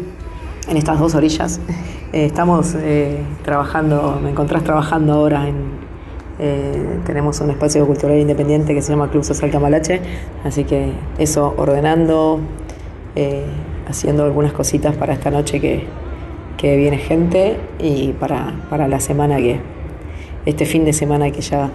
[0.67, 1.61] en estas dos orillas.
[2.11, 5.82] Eh, estamos eh, trabajando, me encontrás trabajando ahora en,
[6.39, 10.01] eh, tenemos un espacio cultural independiente que se llama Club Social Camalache,
[10.43, 12.39] así que eso, ordenando,
[13.15, 13.45] eh,
[13.87, 15.85] haciendo algunas cositas para esta noche que,
[16.57, 19.59] que viene gente y para, para, la semana que,
[20.45, 21.69] este fin de semana que ya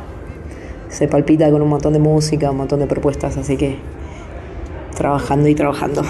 [0.88, 3.78] se palpita con un montón de música, un montón de propuestas, así que
[4.96, 6.02] trabajando y trabajando.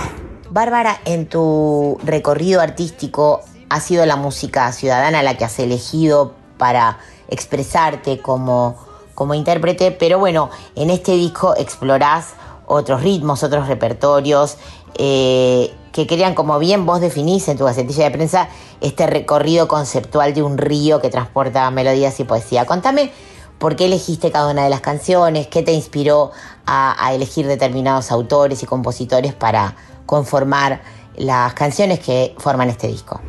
[0.50, 6.98] Bárbara, en tu recorrido artístico ha sido la música ciudadana la que has elegido para
[7.28, 8.76] expresarte como,
[9.14, 12.34] como intérprete, pero bueno, en este disco explorás
[12.66, 14.56] otros ritmos, otros repertorios,
[14.96, 18.48] eh, que crean, como bien vos definís en tu gacetilla de prensa,
[18.80, 22.66] este recorrido conceptual de un río que transporta melodías y poesía.
[22.66, 23.10] Contame
[23.58, 26.30] por qué elegiste cada una de las canciones, qué te inspiró
[26.66, 29.74] a, a elegir determinados autores y compositores para
[30.06, 30.80] conformar
[31.16, 33.20] las canciones que forman este disco.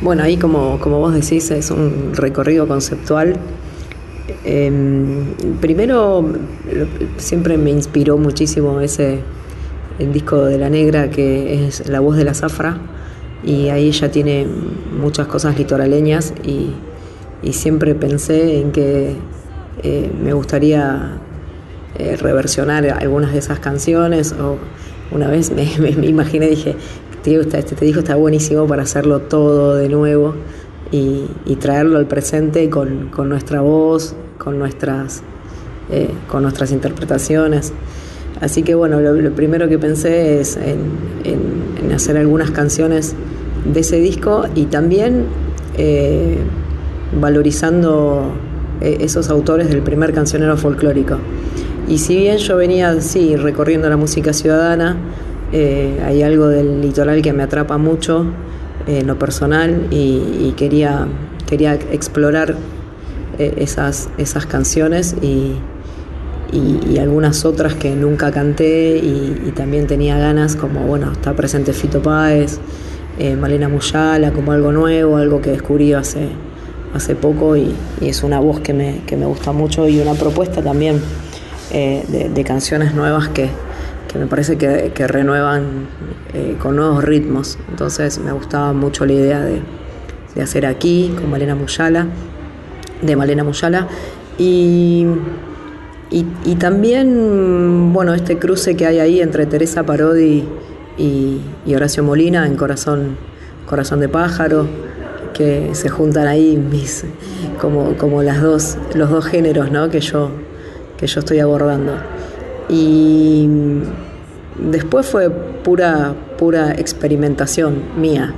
[0.00, 3.34] Bueno, ahí como, como vos decís, es un recorrido conceptual.
[4.44, 4.70] Eh,
[5.60, 6.24] primero,
[7.16, 9.20] siempre me inspiró muchísimo ese
[9.98, 12.78] el disco de La Negra, que es La voz de la zafra,
[13.42, 14.46] y ahí ella tiene
[14.96, 16.70] muchas cosas litoraleñas, y,
[17.42, 19.16] y siempre pensé en que
[19.82, 21.18] eh, me gustaría
[21.98, 24.58] eh, reversionar algunas de esas canciones, o
[25.10, 26.76] una vez me, me, me imaginé, dije,
[27.34, 30.34] este, este disco está buenísimo para hacerlo todo de nuevo
[30.90, 35.22] y, y traerlo al presente con, con, nuestra voz, con nuestras,
[35.90, 37.72] eh, con nuestras interpretaciones.
[38.40, 40.78] Así que bueno, lo, lo primero que pensé es en,
[41.24, 43.14] en, en, hacer algunas canciones
[43.72, 45.24] de ese disco y también
[45.76, 46.38] eh,
[47.20, 48.32] valorizando
[48.80, 51.18] eh, esos autores del primer cancionero folclórico.
[51.88, 54.96] Y si bien yo venía, sí, recorriendo la música ciudadana,
[55.52, 58.26] eh, hay algo del litoral que me atrapa mucho
[58.86, 61.06] eh, en lo personal y, quería,
[61.46, 62.54] quería explorar
[63.38, 65.54] eh, esas, esas canciones y,
[66.52, 72.02] y, algunas otras que nunca canté y, también tenía ganas, como bueno, está presente Fito
[72.02, 72.58] Páez,
[73.40, 76.28] Malena Muyala, como algo nuevo, algo que descubrí hace,
[76.94, 80.62] hace poco y, es una voz que me, que me gusta mucho y una propuesta
[80.62, 81.00] también
[81.70, 83.50] de canciones nuevas que,
[84.08, 85.86] que me parece que, renuevan
[86.34, 87.58] eh, con nuevos ritmos.
[87.68, 89.60] Entonces me gustaba mucho la idea de,
[90.34, 92.06] de, hacer aquí con Malena Muyala,
[93.02, 93.86] de Malena Muyala.
[94.38, 95.06] Y
[96.10, 100.44] y, también, bueno, este cruce que hay ahí entre Teresa Parodi
[100.96, 101.40] y,
[101.74, 103.18] Horacio Molina en Corazón,
[103.66, 104.66] Corazón de Pájaro,
[105.34, 107.04] que se juntan ahí mis,
[107.60, 109.90] como, como las dos, los dos géneros ¿no?
[109.90, 110.30] que, yo,
[110.96, 111.92] que yo estoy abordando.
[112.68, 113.48] Y
[114.58, 118.34] después fue pura, pura experimentación mía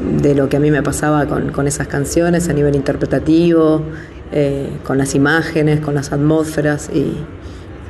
[0.00, 3.82] de lo que a mí me pasaba con, esas canciones a nivel interpretativo,
[4.32, 7.16] eh, con las imágenes, con las atmósferas y,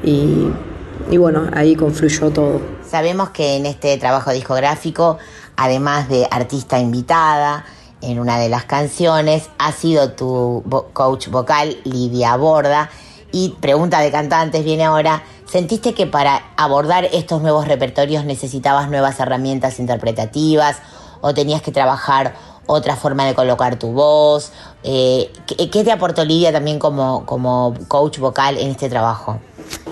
[0.02, 2.60] y, bueno, ahí confluyó todo.
[2.88, 5.18] Sabemos que en este trabajo discográfico,
[5.56, 7.64] además de artista invitada,
[8.02, 12.90] en una de las canciones, ha sido tu coach vocal Lidia Borda.
[13.32, 19.18] Y pregunta de cantantes viene ahora, ¿sentiste que para abordar estos nuevos repertorios necesitabas nuevas
[19.18, 20.76] herramientas interpretativas
[21.20, 22.34] o tenías que trabajar
[22.66, 24.52] otra forma de colocar tu voz?
[24.84, 29.40] Eh, ¿qué, te aportó Lidia también como, como coach vocal en este trabajo?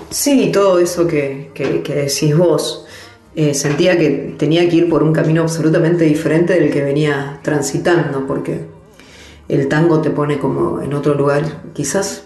[0.09, 1.51] Sí, todo eso que,
[1.87, 2.85] decís vos.
[3.35, 8.25] Eh, sentía que tenía que ir por un camino absolutamente diferente del que venía transitando,
[8.25, 8.65] porque
[9.49, 12.23] el tango te pone como en otro lugar, quizás,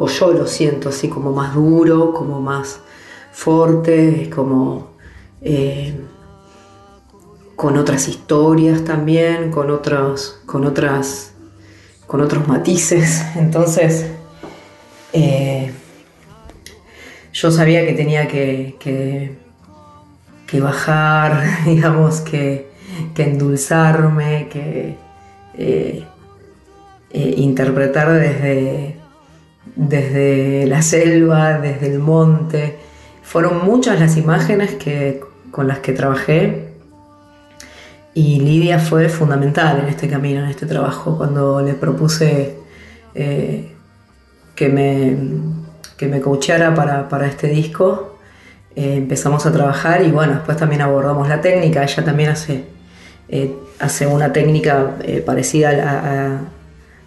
[0.00, 2.78] o yo lo siento así como más duro, como más
[3.32, 4.90] fuerte, como
[5.42, 6.00] eh,
[7.56, 11.32] con otras historias también, con otros, con otras,
[12.06, 13.24] con otros matices.
[13.36, 14.06] Entonces,
[15.12, 15.72] eh,
[17.32, 18.76] yo sabía que tenía que,
[20.46, 22.68] que, bajar, digamos, que,
[23.16, 24.96] endulzarme, que
[25.54, 26.06] eh,
[27.10, 28.97] interpretar desde,
[29.78, 32.76] desde la selva, desde el monte.
[33.22, 35.20] Fueron muchas las imágenes que,
[35.50, 36.68] con las que trabajé
[38.12, 42.56] y Lidia fue fundamental en este camino, en este trabajo, cuando le propuse
[43.14, 43.72] eh,
[44.56, 45.16] que, me,
[45.96, 48.18] que me coachara para, este disco.
[48.74, 51.84] Eh, empezamos a trabajar y bueno, después también abordamos la técnica.
[51.84, 52.64] Ella también hace,
[53.28, 56.57] eh, hace una técnica parecida a,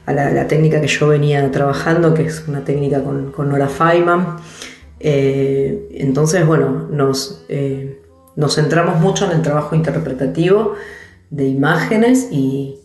[0.07, 4.37] la, técnica que yo venía trabajando, que es una técnica con, con Nora Feynman.
[4.99, 7.45] entonces, bueno, nos,
[8.35, 10.75] nos centramos mucho en el trabajo interpretativo
[11.29, 12.79] de imágenes y,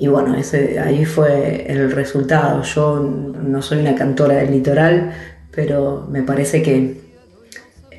[0.00, 2.62] bueno, ese, ahí fue el resultado.
[2.62, 5.12] Yo no soy una cantora del litoral,
[5.52, 7.00] pero me parece que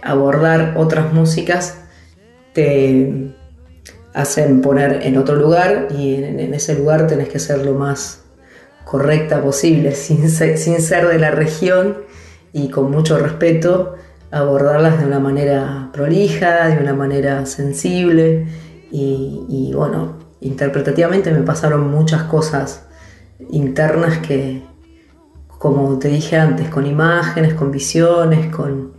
[0.02, 1.78] abordar otras músicas
[2.54, 3.32] te
[4.14, 8.24] hacen poner en otro lugar y en, ese lugar tenés que ser más
[8.90, 12.00] correcta posible, sin ser de la región
[12.54, 13.96] y con mucho respeto,
[14.32, 18.48] abordarlas de una manera prolija, de una manera sensible
[18.92, 22.88] y, bueno, interpretativamente me pasaron muchas cosas
[23.52, 24.64] internas que,
[25.60, 28.98] como te dije antes, con imágenes, con visiones, con,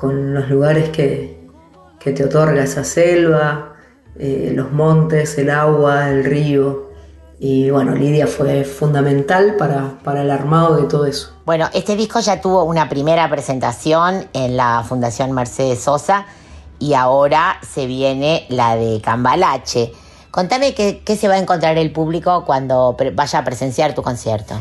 [0.00, 1.42] los lugares que,
[1.98, 3.74] te otorga esa selva,
[4.16, 6.83] eh, los montes, el agua, el río.
[7.46, 11.34] Y bueno, Lidia fue fundamental para, para, el armado de todo eso.
[11.44, 16.24] Bueno, este disco ya tuvo una primera presentación en la Fundación Mercedes Sosa
[16.78, 19.92] y ahora se viene la de Cambalache.
[20.30, 24.54] Contame qué, se va a encontrar el público cuando vaya a presenciar tu concierto.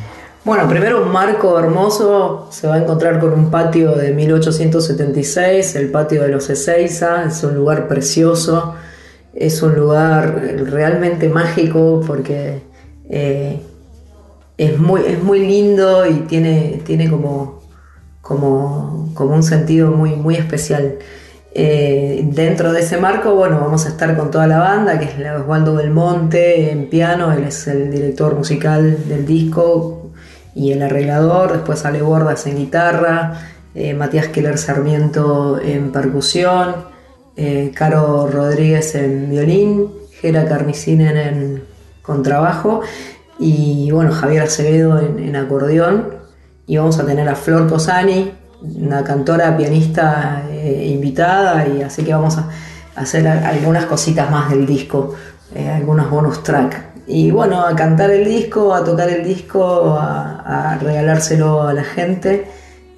[0.44, 5.90] Bueno, primero un marco hermoso, se va a encontrar con un patio de 1876, el
[5.90, 8.76] patio de los Ezeiza, es un lugar precioso,
[9.34, 12.73] es un lugar realmente mágico porque
[13.16, 13.60] eh,
[14.58, 17.62] es, muy, es muy lindo y tiene, tiene como,
[18.22, 20.96] como, como un sentido muy, muy especial.
[21.54, 25.40] Eh, dentro de ese marco, bueno, vamos a estar con toda la banda, que es
[25.40, 30.10] Osvaldo Belmonte en piano, él es el director musical del disco
[30.56, 33.42] y el arreglador, después Ale Bordas en guitarra,
[33.76, 36.92] eh, Matías Keller Sarmiento en percusión,
[37.76, 39.90] Caro Rodríguez en violín,
[40.20, 41.73] Gera Carnicinen en
[42.04, 42.82] contrabajo
[43.40, 46.22] y bueno, Javier Acevedo en, en acordeón.
[46.66, 48.32] Y vamos a tener a Flor Cosani
[48.64, 51.68] una cantora pianista eh, invitada.
[51.68, 52.50] Y así que vamos a
[52.96, 55.16] hacer algunas cositas más del disco,
[55.54, 56.94] eh, algunos bonus track.
[57.06, 62.48] Y bueno, a cantar el disco, a tocar el disco, a, regalárselo a la gente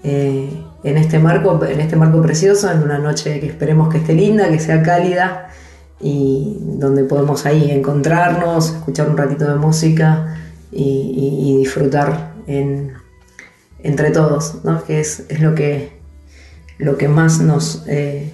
[0.04, 4.14] eh, en, este marco, en este marco precioso, en una noche que esperemos que esté
[4.14, 5.50] linda, que sea cálida
[6.00, 10.38] y donde podemos ahí encontrarnos, escuchar un ratito de música
[10.72, 12.94] y disfrutar en,
[13.86, 14.84] entre todos, ¿no?
[14.84, 15.92] que es, lo, que,
[16.80, 18.34] lo que más nos, eh,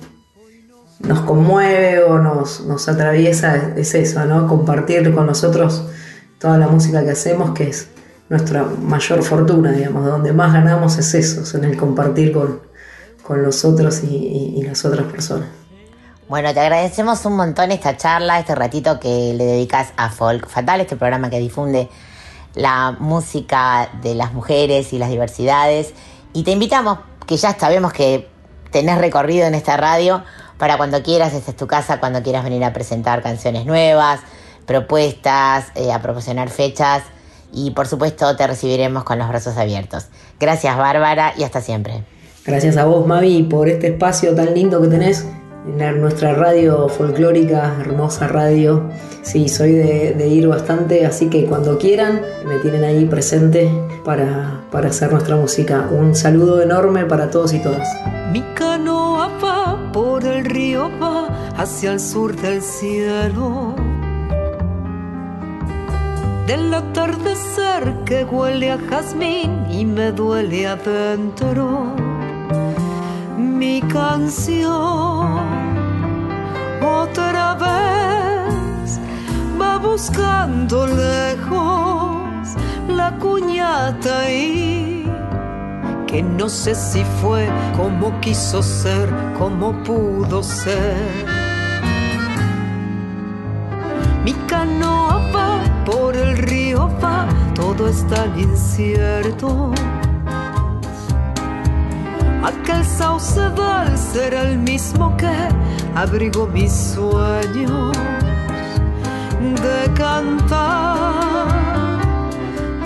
[0.99, 4.47] nos conmueve o nos, nos atraviesa, es, eso, ¿no?
[4.47, 5.84] compartir con nosotros
[6.39, 7.89] toda la música que hacemos, que es
[8.30, 12.62] nuestra mayor fortuna, digamos, donde más ganamos es eso, es en el compartir con,
[13.22, 15.61] con los otros y las otras personas.
[16.32, 20.80] Bueno, te agradecemos un montón esta charla, este ratito que le dedicas a Folk Fatal,
[20.80, 21.90] este programa que difunde
[22.56, 25.94] la música de las mujeres y las diversidades.
[26.32, 28.30] Y te invitamos, que ya sabemos que
[28.72, 30.24] tenés recorrido en esta radio,
[30.58, 34.22] para cuando quieras, esta es tu casa, cuando quieras venir a presentar canciones nuevas,
[34.66, 37.04] propuestas, eh, a proporcionar fechas.
[37.52, 40.08] Y por supuesto te recibiremos con los brazos abiertos.
[40.40, 42.06] Gracias Bárbara y hasta siempre.
[42.46, 45.26] Gracias a vos, Mavi, por este espacio tan lindo que tenés
[45.68, 48.84] en nuestra radio folclórica, hermosa radio.
[49.22, 53.70] Sí, soy de, de ir bastante, así que cuando quieran me tienen ahí presente
[54.03, 55.88] para, para hacer nuestra música.
[55.91, 57.88] Un saludo enorme para todos y todas.
[58.32, 63.76] Mi canoa va por el río, va hacia el sur del cielo.
[66.47, 72.11] Del atardecer que huele a jazmín y me duele adentro.
[73.62, 75.38] Mi canción
[76.84, 78.99] otra vez
[79.62, 82.55] va buscando lejos
[82.88, 85.07] la cuñata y
[86.07, 87.47] que no sé si fue
[87.78, 89.07] como quiso ser,
[89.38, 90.97] como pudo ser.
[94.26, 99.72] Mi canoa va por el río, va, todo es tan incierto.
[102.44, 105.32] Aquel saucedal será el mismo que
[105.96, 107.96] abrigó mis sueños
[109.39, 111.08] de cantar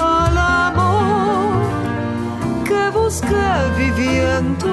[0.02, 1.64] al amor
[2.66, 4.68] que busqué viviendo,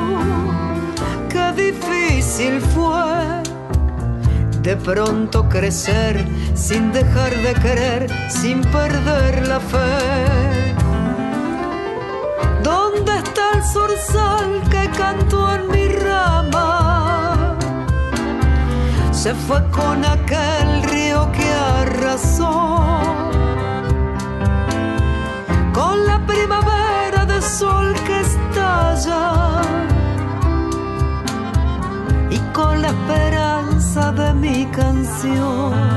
[1.29, 3.43] qué difícil fue
[4.63, 6.25] de pronto crecer
[6.55, 10.82] sin dejar de querer, sin perder la fe.
[13.63, 17.57] ¿Dónde está el zorzal que cantó en mi rama?
[19.13, 22.99] Se fue con aquel río que arrasó
[25.73, 29.63] con la primavera de sol que estalla
[32.31, 35.92] y con la esperanza de mi canción.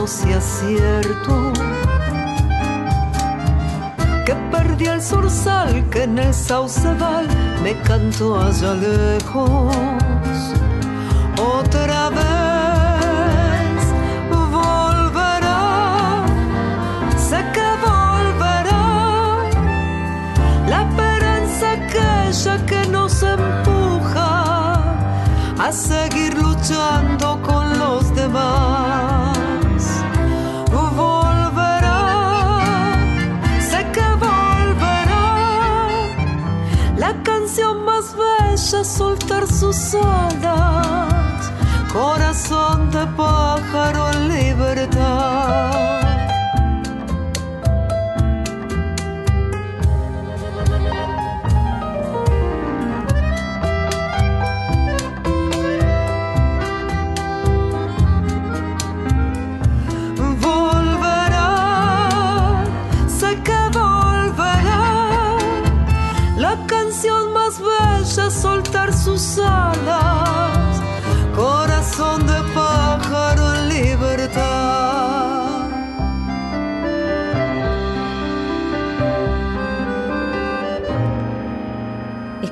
[0.00, 1.52] No sea cierto
[4.24, 7.26] que perdí el zorzal que en el saucedal
[7.62, 9.76] me cantó allá lejos.
[11.58, 13.80] Otra vez
[14.30, 16.24] volverá,
[17.28, 18.86] sé que volverá
[20.66, 24.30] la esperanza aquella que nos empuja
[25.58, 27.19] a seguir luchando
[39.60, 41.52] sus alas,
[41.92, 45.69] corazón de pájaro libertad.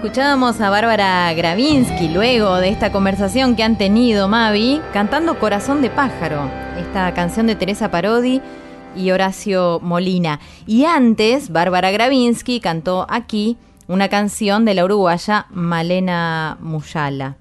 [0.09, 5.91] Escuchábamos a Bárbara Gravinsky luego de esta conversación que han tenido Mavi cantando Corazón de
[5.91, 8.41] Pájaro, esta canción de Teresa Parodi
[8.97, 10.41] y Horacio Molina.
[10.67, 17.37] Y antes, Bárbara Gravinsky cantó aquí una canción de la uruguaya Malena Muyala.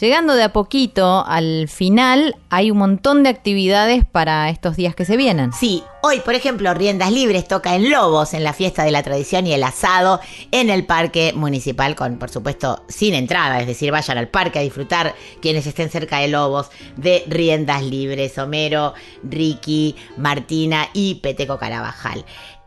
[0.00, 5.04] Llegando de a poquito al final, hay un montón de actividades para estos días que
[5.04, 5.52] se vienen.
[5.52, 9.46] Sí, hoy, por ejemplo, Riendas Libres toca en Lobos, en la fiesta de la tradición
[9.46, 10.20] y el asado,
[10.50, 14.62] en el parque municipal, con, por supuesto, sin entrada, es decir, vayan al parque a
[14.62, 22.24] disfrutar quienes estén cerca de Lobos de Riendas Libres, Homero, Ricky, Martina y Peteco Carabajal.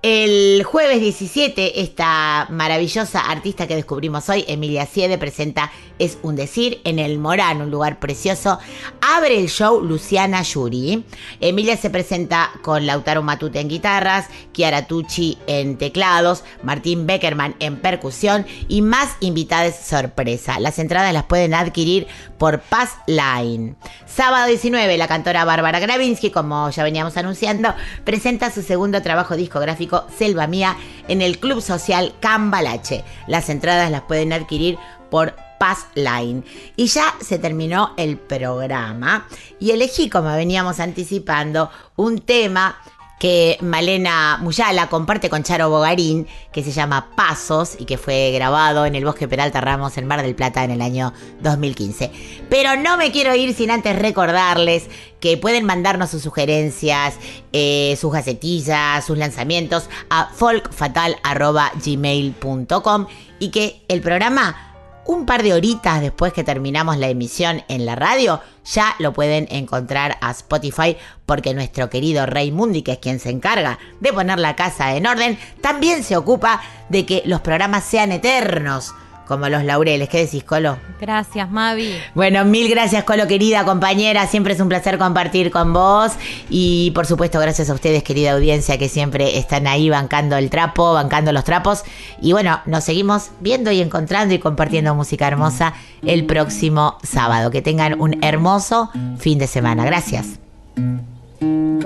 [0.08, 6.80] El jueves 17, esta maravillosa artista que descubrimos hoy, Emilia Siede, presenta Es un decir
[6.84, 8.60] en el Morán, un lugar precioso.
[9.02, 11.04] Abre el show Luciana Yuri.
[11.42, 17.78] Emilia se presenta con Lautaro Matute en guitarras, Chiara Tucci en teclados, Martín Beckerman en
[17.78, 20.60] percusión y más invitadas sorpresa.
[20.60, 22.06] Las entradas las pueden adquirir
[22.38, 23.74] por Pass Line.
[24.06, 29.95] Sábado 19, la cantora Bárbara Gravinsky, como ya veníamos anunciando, presenta su segundo trabajo discográfico
[30.18, 30.78] Selva Mía
[31.08, 33.04] en el Club Social Cambalache.
[33.28, 34.78] Las entradas las pueden adquirir
[35.10, 36.44] por Pass Line.
[36.76, 39.28] Y ya se terminó el programa
[39.60, 42.78] y elegí, como veníamos anticipando, un tema
[43.20, 48.86] que Malena Muyala comparte con Charo Bogarín, que se llama Pasos y que fue grabado
[48.86, 52.12] en el Bosque Peralta Ramos en Mar del Plata en el año 2015.
[52.50, 54.90] Pero no me quiero ir sin antes recordarles
[55.20, 57.16] que pueden mandarnos sus sugerencias,
[57.54, 63.06] eh, sus gacetillas, sus lanzamientos a folkfatal.gmail.com
[63.40, 64.65] y que el programa
[65.06, 69.48] un par de horitas después que terminamos la emisión en la radio, ya lo pueden
[69.52, 74.40] encontrar a Spotify porque nuestro querido Rey Mundi, que es quien se encarga de poner
[74.40, 78.94] la casa en orden, también se ocupa de que los programas sean eternos
[79.28, 80.10] como los laureles.
[80.10, 80.78] ¿Qué decís, Colo?
[81.00, 81.94] Gracias, Mavi.
[82.14, 84.28] Bueno, mil gracias, Colo, querida compañera.
[84.28, 86.14] Siempre es un placer compartir con vos.
[86.50, 90.94] Y por supuesto, gracias a ustedes, querida audiencia, que siempre están ahí bancando el trapo,
[90.94, 91.84] bancando los trapos.
[92.22, 95.74] Y bueno, nos seguimos viendo y encontrando y compartiendo música hermosa
[96.04, 97.52] el próximo sábado.
[97.52, 99.86] Que tengan un hermoso fin de semana.
[99.86, 100.40] Gracias.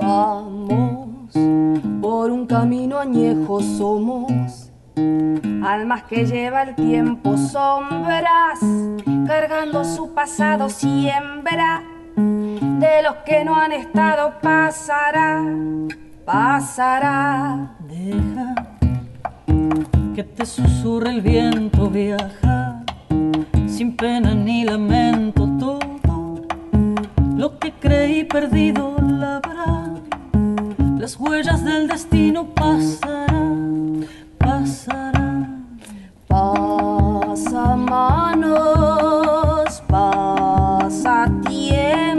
[0.00, 1.10] Vamos
[2.00, 4.69] por un camino añejo somos
[5.62, 8.60] Almas que lleva el tiempo sombras,
[9.26, 11.82] cargando su pasado siembra.
[12.16, 15.42] De los que no han estado pasará,
[16.24, 17.76] pasará.
[17.80, 18.54] Deja
[20.14, 22.82] que te susurre el viento, viaja
[23.80, 26.44] sin pena ni lamento todo.
[27.34, 29.94] Lo que creí perdido labrá,
[30.98, 34.06] las huellas del destino pasarán
[34.60, 35.48] pasará.
[36.28, 38.52] Pasa manos,
[39.88, 42.09] pasa tiempo,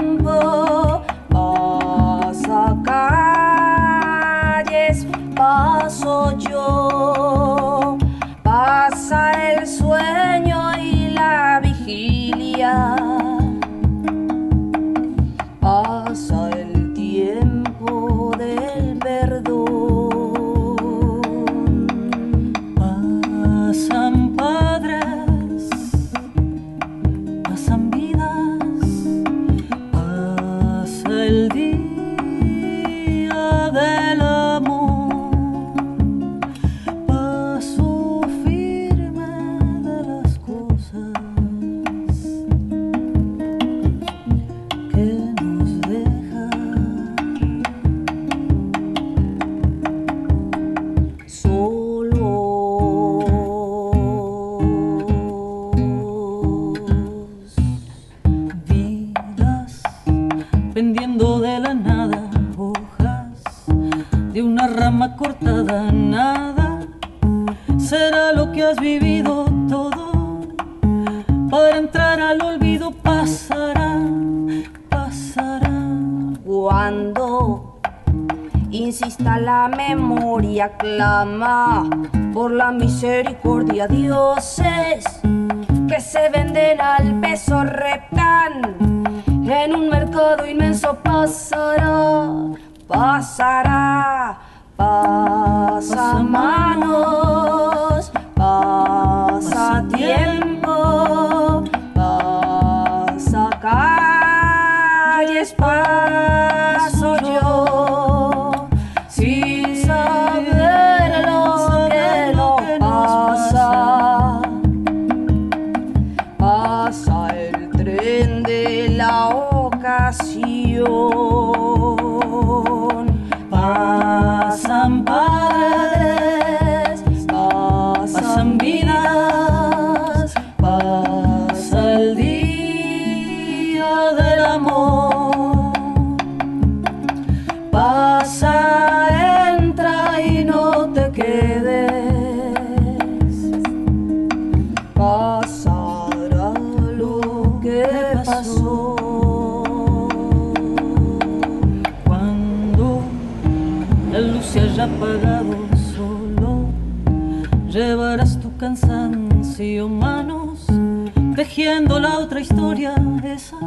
[161.35, 162.93] tejiendo la otra historia,
[163.23, 163.57] esa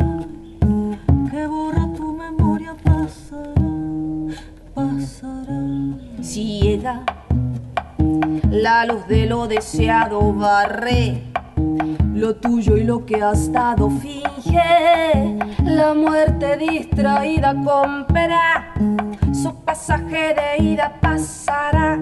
[1.31, 4.35] que borra tu memoria, pasará,
[4.75, 5.61] pasará.
[6.23, 7.03] Ciega,
[8.51, 11.25] la luz de lo deseado barré
[12.15, 18.73] lo tuyo y lo que has dado finge la muerte distraída compra
[19.33, 21.99] su pasaje de ida pasará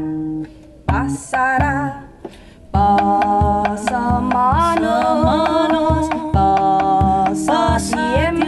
[0.84, 2.11] pasará
[2.72, 3.76] Pasamanos,
[6.32, 6.32] pasamanos,
[7.36, 8.41] pasamanos.